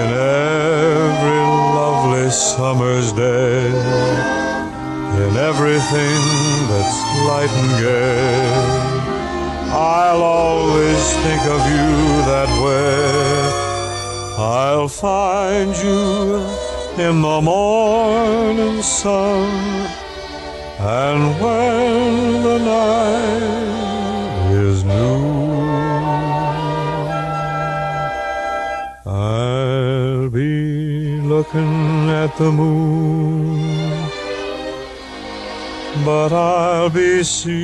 in 0.01 0.09
every 0.17 1.45
lovely 1.77 2.31
summer's 2.31 3.13
day, 3.13 3.69
in 5.25 5.33
everything 5.37 6.21
that's 6.71 6.99
light 7.29 7.53
and 7.61 7.73
gay. 7.85 8.89
I'll 9.71 10.23
always 10.23 11.03
think 11.25 11.43
of 11.43 11.61
you 11.75 11.89
that 12.33 12.51
way. 12.65 13.05
I'll 14.39 14.89
find 14.89 15.77
you 15.77 16.47
in 16.99 17.23
the 17.23 17.41
morning 17.41 18.83
sun, 18.83 19.89
and 20.81 21.41
when 21.41 22.43
the 22.43 22.59
night 22.59 23.33
is 24.53 24.85
new, 24.85 25.39
I'll 29.07 30.29
be 30.31 31.21
looking 31.21 32.11
at 32.11 32.37
the 32.37 32.51
moon 32.53 33.89
but 36.05 36.33
I'll 36.33 36.91
be 36.91 37.23
seeing 37.23 37.59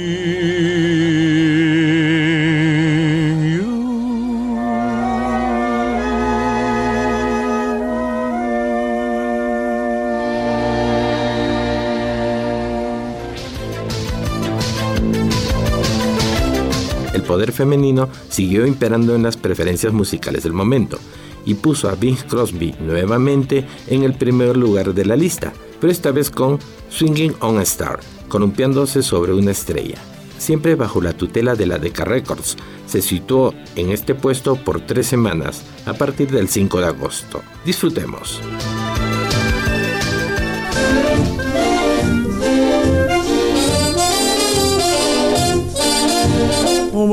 poder 17.25 17.53
femenino 17.53 18.09
siguió 18.29 18.67
imperando 18.67 19.15
en 19.15 19.23
las 19.23 19.37
preferencias 19.37 19.93
musicales 19.93 20.45
del 20.45 20.53
momento 20.53 20.99
y 21.45 21.55
puso 21.55 21.89
a 21.89 21.95
Bing 21.95 22.17
Crosby 22.29 22.75
nuevamente 22.81 23.67
en 23.89 24.03
el 24.03 24.15
primer 24.15 24.57
lugar 24.57 24.95
de 24.95 25.05
la 25.05 25.17
lista, 25.17 25.53
pero 25.81 25.93
esta 25.93 26.11
vez 26.11 26.31
con 26.31 26.59
Swinging 26.89 27.35
on 27.41 27.59
a 27.59 27.63
Star, 27.63 28.01
columpiándose 28.29 29.03
sobre 29.03 29.33
una 29.33 29.51
estrella. 29.51 29.99
Siempre 30.39 30.75
bajo 30.75 31.01
la 31.01 31.13
tutela 31.13 31.55
de 31.55 31.67
la 31.67 31.79
Decca 31.79 32.05
Records, 32.05 32.57
se 32.87 33.01
situó 33.03 33.55
en 33.77 33.91
este 33.91 34.15
puesto 34.15 34.57
por 34.57 34.81
tres 34.81 35.07
semanas 35.07 35.63
a 35.87 35.95
partir 35.95 36.31
del 36.31 36.49
5 36.49 36.81
de 36.81 36.87
agosto. 36.87 37.43
Disfrutemos. 37.65 38.41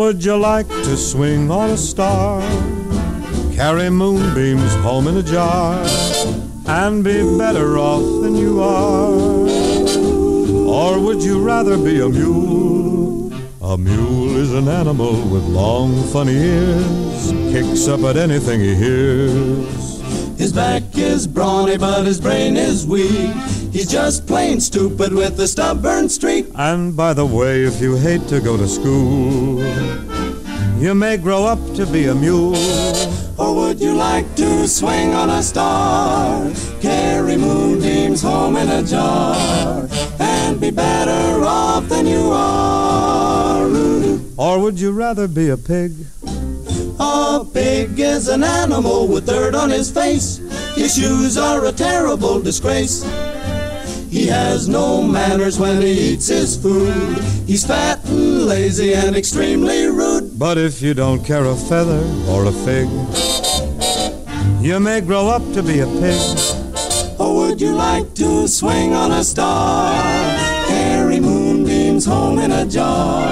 Would 0.02 0.26
you 0.26 0.36
like 0.36 0.68
to 0.68 0.98
swing 0.98 1.52
on 1.52 1.70
a 1.70 1.78
star? 1.78 2.42
Carry 3.54 3.92
moonbeams 3.92 4.74
home 4.82 5.08
in 5.08 5.18
a 5.18 5.22
jar 5.22 5.86
and 6.66 7.04
be 7.04 7.22
better 7.38 7.78
off 7.78 8.24
than 8.24 8.36
you 8.36 8.64
are? 8.64 9.12
Or 10.68 11.00
would 11.00 11.22
you 11.22 11.40
rather 11.40 11.78
be 11.78 12.02
a 12.02 12.10
mule? 12.10 13.32
A 13.62 13.78
mule 13.78 14.38
is 14.38 14.52
an 14.56 14.68
animal 14.68 15.14
with 15.30 15.44
long, 15.44 15.94
funny 16.12 16.34
ears, 16.34 17.32
kicks 17.54 17.88
up 17.88 18.02
at 18.02 18.18
anything 18.18 18.60
he 18.60 18.74
hears. 18.74 20.02
His 20.40 20.52
back 20.52 20.81
is 21.02 21.28
brawny, 21.28 21.78
but 21.78 22.06
his 22.06 22.20
brain 22.22 22.56
is 22.56 22.86
weak. 22.86 23.34
He's 23.72 23.90
just 23.90 24.28
plain 24.28 24.60
stupid 24.60 25.14
with 25.14 25.40
a 25.40 25.48
stubborn 25.48 26.10
streak. 26.10 26.46
And 26.56 26.96
by 26.96 27.14
the 27.14 27.26
way, 27.26 27.64
if 27.64 27.82
you 27.82 27.96
hate 27.96 28.28
to 28.28 28.40
go 28.40 28.58
to 28.58 28.68
school, 28.68 29.60
you 30.82 30.94
may 30.96 31.18
grow 31.18 31.46
up 31.46 31.60
to 31.76 31.86
be 31.86 32.08
a 32.08 32.16
mule. 32.16 32.56
Or 33.38 33.56
would 33.56 33.80
you 33.80 33.94
like 33.94 34.36
to 34.36 34.68
swing 34.68 35.14
on 35.14 35.30
a 35.30 35.42
star? 35.42 36.52
Carry 36.82 37.38
moonbeams 37.38 38.22
home 38.22 38.58
in 38.58 38.70
a 38.70 38.84
jar 38.84 39.88
and 40.20 40.60
be 40.60 40.72
better 40.72 41.44
off 41.46 41.88
than 41.88 42.08
you 42.08 42.32
are. 42.32 43.70
Or 44.38 44.60
would 44.60 44.80
you 44.80 44.92
rather 44.92 45.28
be 45.28 45.50
a 45.50 45.58
pig? 45.58 45.94
A 47.00 47.46
pig 47.54 48.00
is 48.00 48.28
an 48.28 48.44
animal 48.44 49.08
with 49.08 49.28
dirt 49.28 49.56
on 49.56 49.70
his 49.70 49.90
face. 49.90 50.41
His 50.76 50.96
shoes 50.96 51.38
are 51.38 51.66
a 51.66 51.72
terrible 51.72 52.42
disgrace. 52.42 53.04
He 54.10 54.28
has 54.28 54.68
no 54.68 55.02
manners 55.02 55.58
when 55.60 55.82
he 55.82 56.14
eats 56.14 56.28
his 56.28 56.58
food. 56.58 57.18
He's 57.48 57.66
fat 57.66 58.04
and 58.06 58.46
lazy 58.46 58.94
and 58.94 59.16
extremely 59.16 59.86
rude. 59.86 60.38
But 60.38 60.58
if 60.58 60.82
you 60.82 60.94
don't 60.94 61.24
care 61.24 61.46
a 61.46 61.56
feather 61.56 62.04
or 62.28 62.46
a 62.46 62.52
fig, 62.52 62.90
you 64.62 64.80
may 64.80 65.02
grow 65.02 65.28
up 65.28 65.44
to 65.54 65.64
be 65.64 65.80
a 65.80 65.88
pig. 65.88 66.20
Or 67.20 67.36
would 67.36 67.62
you 67.62 67.74
like 67.74 68.14
to 68.16 68.48
swing 68.48 68.94
on 68.94 69.12
a 69.12 69.24
star? 69.24 69.94
Carry 70.68 71.20
moonbeams 71.20 72.06
home 72.06 72.40
in 72.40 72.52
a 72.52 72.66
jar 72.66 73.28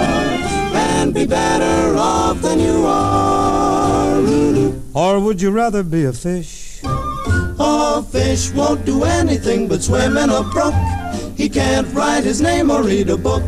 and 0.74 1.14
be 1.14 1.26
better 1.26 1.98
off 1.98 2.42
than 2.42 2.60
you 2.60 2.86
are. 2.86 4.20
Or 4.94 5.20
would 5.20 5.42
you 5.42 5.52
rather 5.52 5.84
be 5.84 6.06
a 6.06 6.14
fish? 6.14 6.59
A 8.00 8.02
fish 8.02 8.50
won't 8.52 8.86
do 8.86 9.04
anything 9.04 9.68
but 9.68 9.84
swim 9.84 10.16
in 10.16 10.30
a 10.30 10.42
brook. 10.42 10.74
He 11.36 11.50
can't 11.50 11.86
write 11.94 12.24
his 12.24 12.40
name 12.40 12.72
or 12.72 12.82
read 12.82 13.10
a 13.10 13.18
book. 13.18 13.44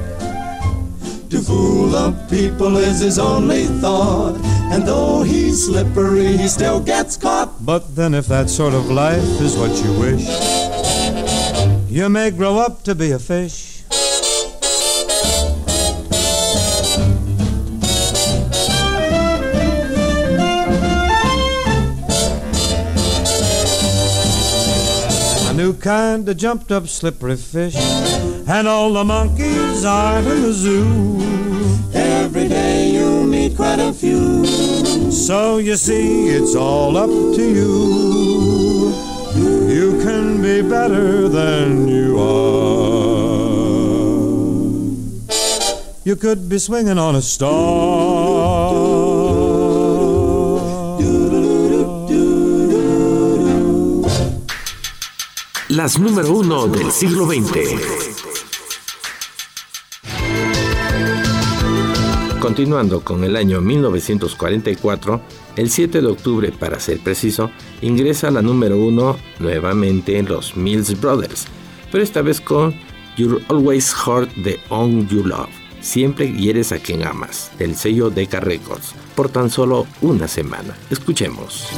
To 1.29 1.39
fool 1.39 1.87
the 1.87 2.11
people 2.29 2.75
is 2.75 2.99
his 2.99 3.17
only 3.17 3.63
thought. 3.79 4.35
And 4.73 4.85
though 4.85 5.23
he's 5.23 5.67
slippery, 5.67 6.35
he 6.35 6.49
still 6.49 6.81
gets 6.81 7.15
caught. 7.15 7.65
But 7.65 7.95
then, 7.95 8.13
if 8.13 8.27
that 8.27 8.49
sort 8.49 8.73
of 8.73 8.91
life 8.91 9.39
is 9.39 9.55
what 9.55 9.71
you 9.85 9.91
wish, 9.97 10.27
you 11.89 12.09
may 12.09 12.29
grow 12.29 12.57
up 12.57 12.83
to 12.83 12.93
be 12.93 13.11
a 13.11 13.19
fish. 13.19 13.80
New 25.61 25.73
kind 25.73 26.27
of 26.27 26.35
jumped 26.37 26.71
up 26.71 26.87
slippery 26.87 27.35
fish, 27.35 27.75
and 28.47 28.67
all 28.67 28.91
the 28.93 29.03
monkeys 29.03 29.85
are 29.85 30.17
in 30.17 30.41
the 30.41 30.53
zoo. 30.53 31.21
Every 31.93 32.47
day 32.47 32.89
you 32.89 33.23
meet 33.33 33.55
quite 33.55 33.79
a 33.79 33.93
few. 33.93 34.43
So 35.11 35.59
you 35.59 35.75
see, 35.75 36.29
it's 36.29 36.55
all 36.55 36.97
up 36.97 37.11
to 37.37 37.43
you. 37.59 37.73
You 39.75 40.01
can 40.01 40.41
be 40.41 40.63
better 40.63 41.29
than 41.29 41.87
you 41.87 42.09
are. 42.17 43.51
You 46.03 46.15
could 46.15 46.49
be 46.49 46.57
swinging 46.57 46.97
on 46.97 47.15
a 47.15 47.21
star. 47.21 48.30
Las 55.71 55.97
número 55.97 56.33
uno 56.33 56.67
del 56.67 56.91
siglo 56.91 57.25
XX. 57.25 57.47
Continuando 62.41 62.99
con 63.05 63.23
el 63.23 63.37
año 63.37 63.61
1944, 63.61 65.21
el 65.55 65.69
7 65.69 66.01
de 66.01 66.07
octubre, 66.07 66.51
para 66.51 66.77
ser 66.81 66.99
preciso, 66.99 67.51
ingresa 67.81 68.29
la 68.31 68.41
número 68.41 68.77
uno 68.77 69.15
nuevamente 69.39 70.17
en 70.17 70.25
los 70.25 70.57
Mills 70.57 70.99
Brothers, 70.99 71.45
pero 71.89 72.03
esta 72.03 72.21
vez 72.21 72.41
con 72.41 72.75
You're 73.15 73.41
Always 73.47 73.95
Hurt 74.05 74.29
the 74.43 74.59
On 74.67 75.07
You 75.07 75.23
Love. 75.23 75.47
Siempre 75.79 76.33
hieres 76.33 76.73
a 76.73 76.79
quien 76.79 77.07
amas, 77.07 77.49
del 77.57 77.77
sello 77.77 78.09
Decca 78.09 78.41
Records, 78.41 78.93
por 79.15 79.29
tan 79.29 79.49
solo 79.49 79.87
una 80.01 80.27
semana. 80.27 80.75
Escuchemos. 80.89 81.69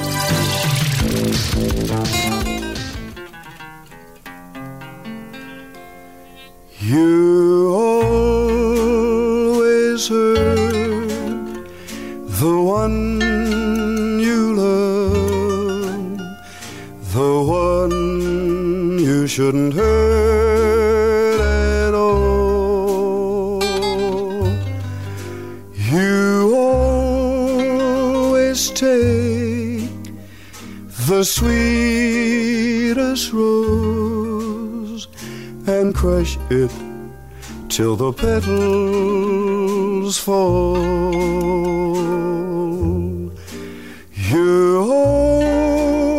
You 6.86 7.72
always 8.44 10.10
hurt 10.10 11.66
the 12.42 12.62
one 12.62 13.22
you 14.20 14.54
love, 14.54 16.18
the 17.14 17.42
one 17.42 19.00
you 19.00 19.28
shouldn't 19.28 19.76
hurt 19.76 21.40
at 21.40 21.94
all. 21.94 23.64
You 25.90 26.54
always 26.58 28.72
take 28.72 29.88
the 31.08 31.24
sweetest 31.24 33.32
rose 33.32 33.84
and 33.84 33.93
crush 36.04 36.36
it 36.50 36.72
till 37.70 37.96
the 37.96 38.12
petals 38.12 38.58
fall. 40.18 40.76
You 44.12 44.84
always 44.92 46.18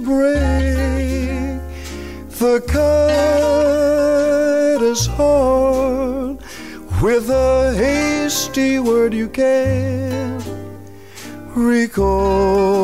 break 0.00 1.60
the 2.42 2.60
kindest 3.86 5.08
heart 5.10 6.42
with 7.00 7.30
a 7.30 7.74
hasty 7.76 8.80
word 8.80 9.14
you 9.14 9.28
can't 9.28 10.44
recall. 11.54 12.75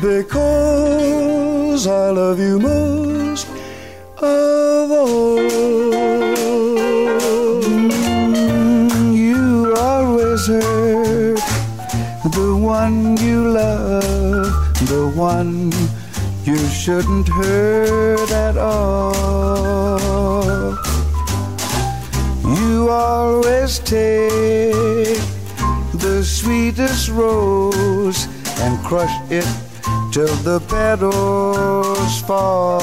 Because 0.00 1.86
I 1.86 2.10
love 2.10 2.38
you 2.38 2.60
most 2.60 3.48
of 4.18 4.90
all. 4.90 5.42
You 9.12 9.74
always 9.76 10.46
hurt 10.46 11.40
the 12.24 12.56
one 12.56 13.16
you 13.16 13.48
love, 13.50 14.52
the 14.86 15.10
one 15.16 15.72
you 16.44 16.58
shouldn't 16.68 17.28
hurt 17.28 18.30
at 18.30 18.56
all. 18.56 19.98
You 22.44 22.88
always 22.88 23.80
take 23.80 25.18
the 25.92 26.22
sweetest 26.24 27.08
rose 27.08 28.28
and 28.60 28.78
crush 28.84 29.10
it 29.30 29.67
till 30.18 30.36
the 30.42 30.58
petals 30.66 32.22
fall. 32.22 32.82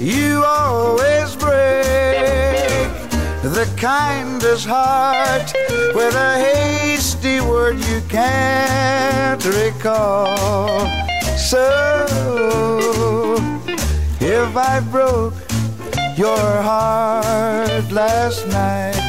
You 0.00 0.42
always 0.44 1.36
break 1.36 2.90
the 3.56 3.68
kindest 3.76 4.66
heart 4.66 5.52
with 5.94 6.14
a 6.16 6.38
hasty 6.44 7.40
word 7.40 7.78
you 7.90 8.00
can't 8.08 9.44
recall. 9.44 10.88
So 11.38 11.64
if 14.18 14.56
I 14.56 14.80
broke 14.90 15.34
your 16.16 16.62
heart 16.68 17.92
last 17.92 18.44
night. 18.48 18.99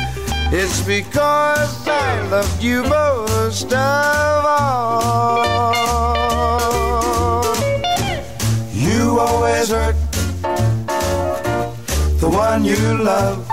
It's 0.53 0.81
because 0.81 1.87
I 1.87 2.27
loved 2.27 2.61
you 2.61 2.83
most 2.83 3.71
of 3.71 4.45
all. 4.45 5.45
You 8.73 9.17
always 9.17 9.69
hurt 9.69 9.95
the 12.19 12.29
one 12.29 12.65
you 12.65 12.75
love, 13.01 13.47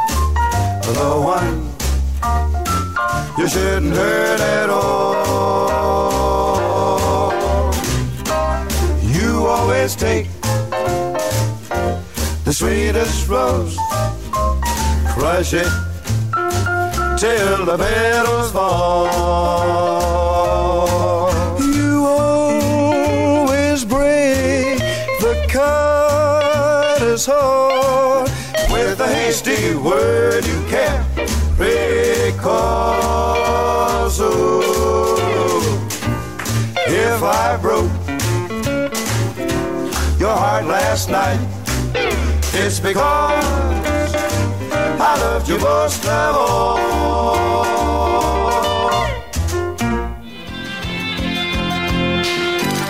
the 0.83 1.21
one 1.23 1.71
you 3.39 3.47
shouldn't 3.49 3.95
hurt 3.95 4.41
at 4.41 4.69
all. 4.69 6.09
You 9.05 9.47
always 9.47 9.95
take 9.95 10.27
the 12.45 12.53
sweetest 12.53 13.29
rose. 13.29 13.79
Crush 15.15 15.55
it 15.55 15.88
till 17.19 17.65
the 17.65 17.77
petals 17.77 18.53
fall. 18.53 19.09
You 21.61 22.07
always 22.07 23.85
break 23.85 24.79
the 25.19 25.35
cutter's 25.49 27.27
heart 27.27 28.31
with 28.71 29.01
a 29.01 29.09
hasty 29.09 29.75
word 29.75 30.47
you 30.47 30.63
can't 30.69 31.05
recall. 31.59 32.49
So 34.11 34.31
if 36.87 37.21
I 37.21 37.57
broke 37.61 37.91
your 40.21 40.37
heart 40.37 40.67
last 40.67 41.11
night, 41.11 41.41
it's 42.55 42.79
because 42.79 43.98
You. 44.99 45.59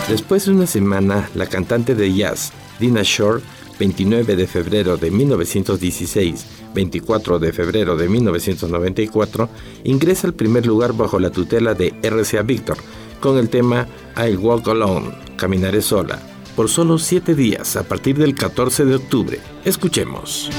Después 0.08 0.46
de 0.46 0.52
una 0.52 0.66
semana, 0.66 1.28
la 1.34 1.46
cantante 1.46 1.94
de 1.94 2.14
jazz, 2.14 2.52
Dina 2.80 3.02
Shore, 3.04 3.42
29 3.78 4.36
de 4.36 4.46
febrero 4.46 4.96
de 4.96 5.10
1916, 5.10 6.46
24 6.74 7.38
de 7.38 7.52
febrero 7.52 7.94
de 7.94 8.08
1994, 8.08 9.50
ingresa 9.84 10.26
al 10.26 10.32
primer 10.32 10.64
lugar 10.64 10.94
bajo 10.94 11.18
la 11.18 11.28
tutela 11.30 11.74
de 11.74 11.94
RCA 12.02 12.40
Victor 12.40 12.78
con 13.20 13.36
el 13.36 13.50
tema 13.50 13.86
I'll 14.16 14.38
Walk 14.38 14.66
Alone, 14.68 15.10
Caminaré 15.36 15.82
Sola, 15.82 16.18
por 16.56 16.70
solo 16.70 16.96
7 16.96 17.34
días 17.34 17.76
a 17.76 17.82
partir 17.82 18.16
del 18.16 18.34
14 18.34 18.86
de 18.86 18.94
octubre. 18.94 19.40
Escuchemos. 19.66 20.50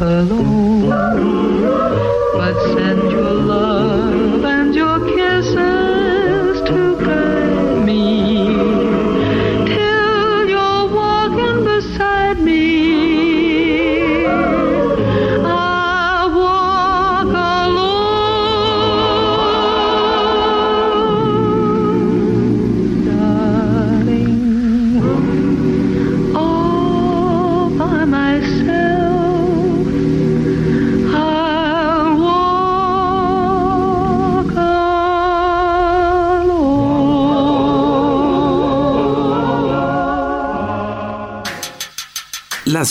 Alone, 0.00 0.75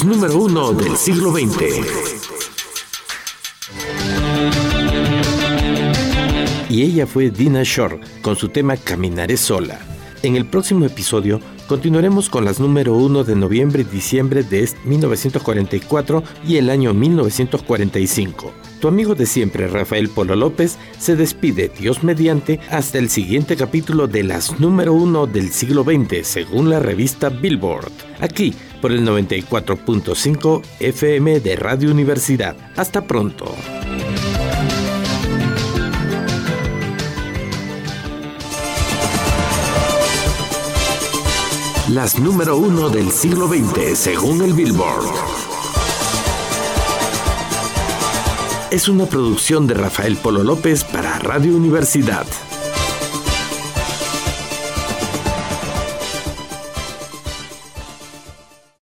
número 0.06 0.38
uno 0.38 0.72
del 0.72 0.96
siglo 0.98 1.32
XX. 1.32 1.64
Y 6.70 6.84
ella 6.84 7.08
fue 7.08 7.32
Dina 7.32 7.64
Shore 7.64 8.00
con 8.22 8.36
su 8.36 8.50
tema 8.50 8.78
Caminaré 8.78 9.36
sola. 9.36 9.80
En 10.22 10.36
el 10.36 10.46
próximo 10.46 10.86
episodio 10.86 11.40
continuaremos 11.68 12.30
con 12.30 12.46
las 12.46 12.60
número 12.60 12.94
uno 12.96 13.24
de 13.24 13.36
noviembre 13.36 13.82
y 13.82 13.96
diciembre 13.96 14.44
de 14.44 14.70
1944 14.84 16.24
y 16.48 16.58
el 16.58 16.70
año 16.70 16.94
1945. 16.94 18.54
Tu 18.80 18.88
amigo 18.88 19.16
de 19.16 19.26
siempre, 19.26 19.68
Rafael 19.68 20.10
Polo 20.10 20.36
López, 20.36 20.78
se 21.00 21.16
despide, 21.16 21.72
Dios 21.80 22.04
mediante, 22.04 22.60
hasta 22.70 23.00
el 23.00 23.10
siguiente 23.10 23.56
capítulo 23.56 24.08
de 24.08 24.24
las 24.24 24.60
número 24.60 24.94
uno 24.94 25.26
del 25.26 25.52
siglo 25.52 25.84
XX, 25.84 26.28
según 26.28 26.70
la 26.70 26.80
revista 26.80 27.30
Billboard, 27.30 27.92
aquí 28.20 28.54
por 28.86 28.92
el 28.92 29.04
94.5 29.04 30.62
FM 30.80 31.40
de 31.40 31.56
Radio 31.56 31.90
Universidad. 31.90 32.56
Hasta 32.76 33.02
pronto. 33.02 33.46
Las 41.90 42.20
número 42.20 42.58
uno 42.58 42.90
del 42.90 43.10
siglo 43.10 43.48
XX, 43.48 43.98
según 43.98 44.44
el 44.44 44.54
Billboard. 44.54 45.10
Es 48.70 48.88
una 48.88 49.08
producción 49.08 49.66
de 49.66 49.74
Rafael 49.74 50.16
Polo 50.18 50.44
López 50.44 50.84
para 50.84 51.18
Radio 51.18 51.58
Universidad. 51.58 52.28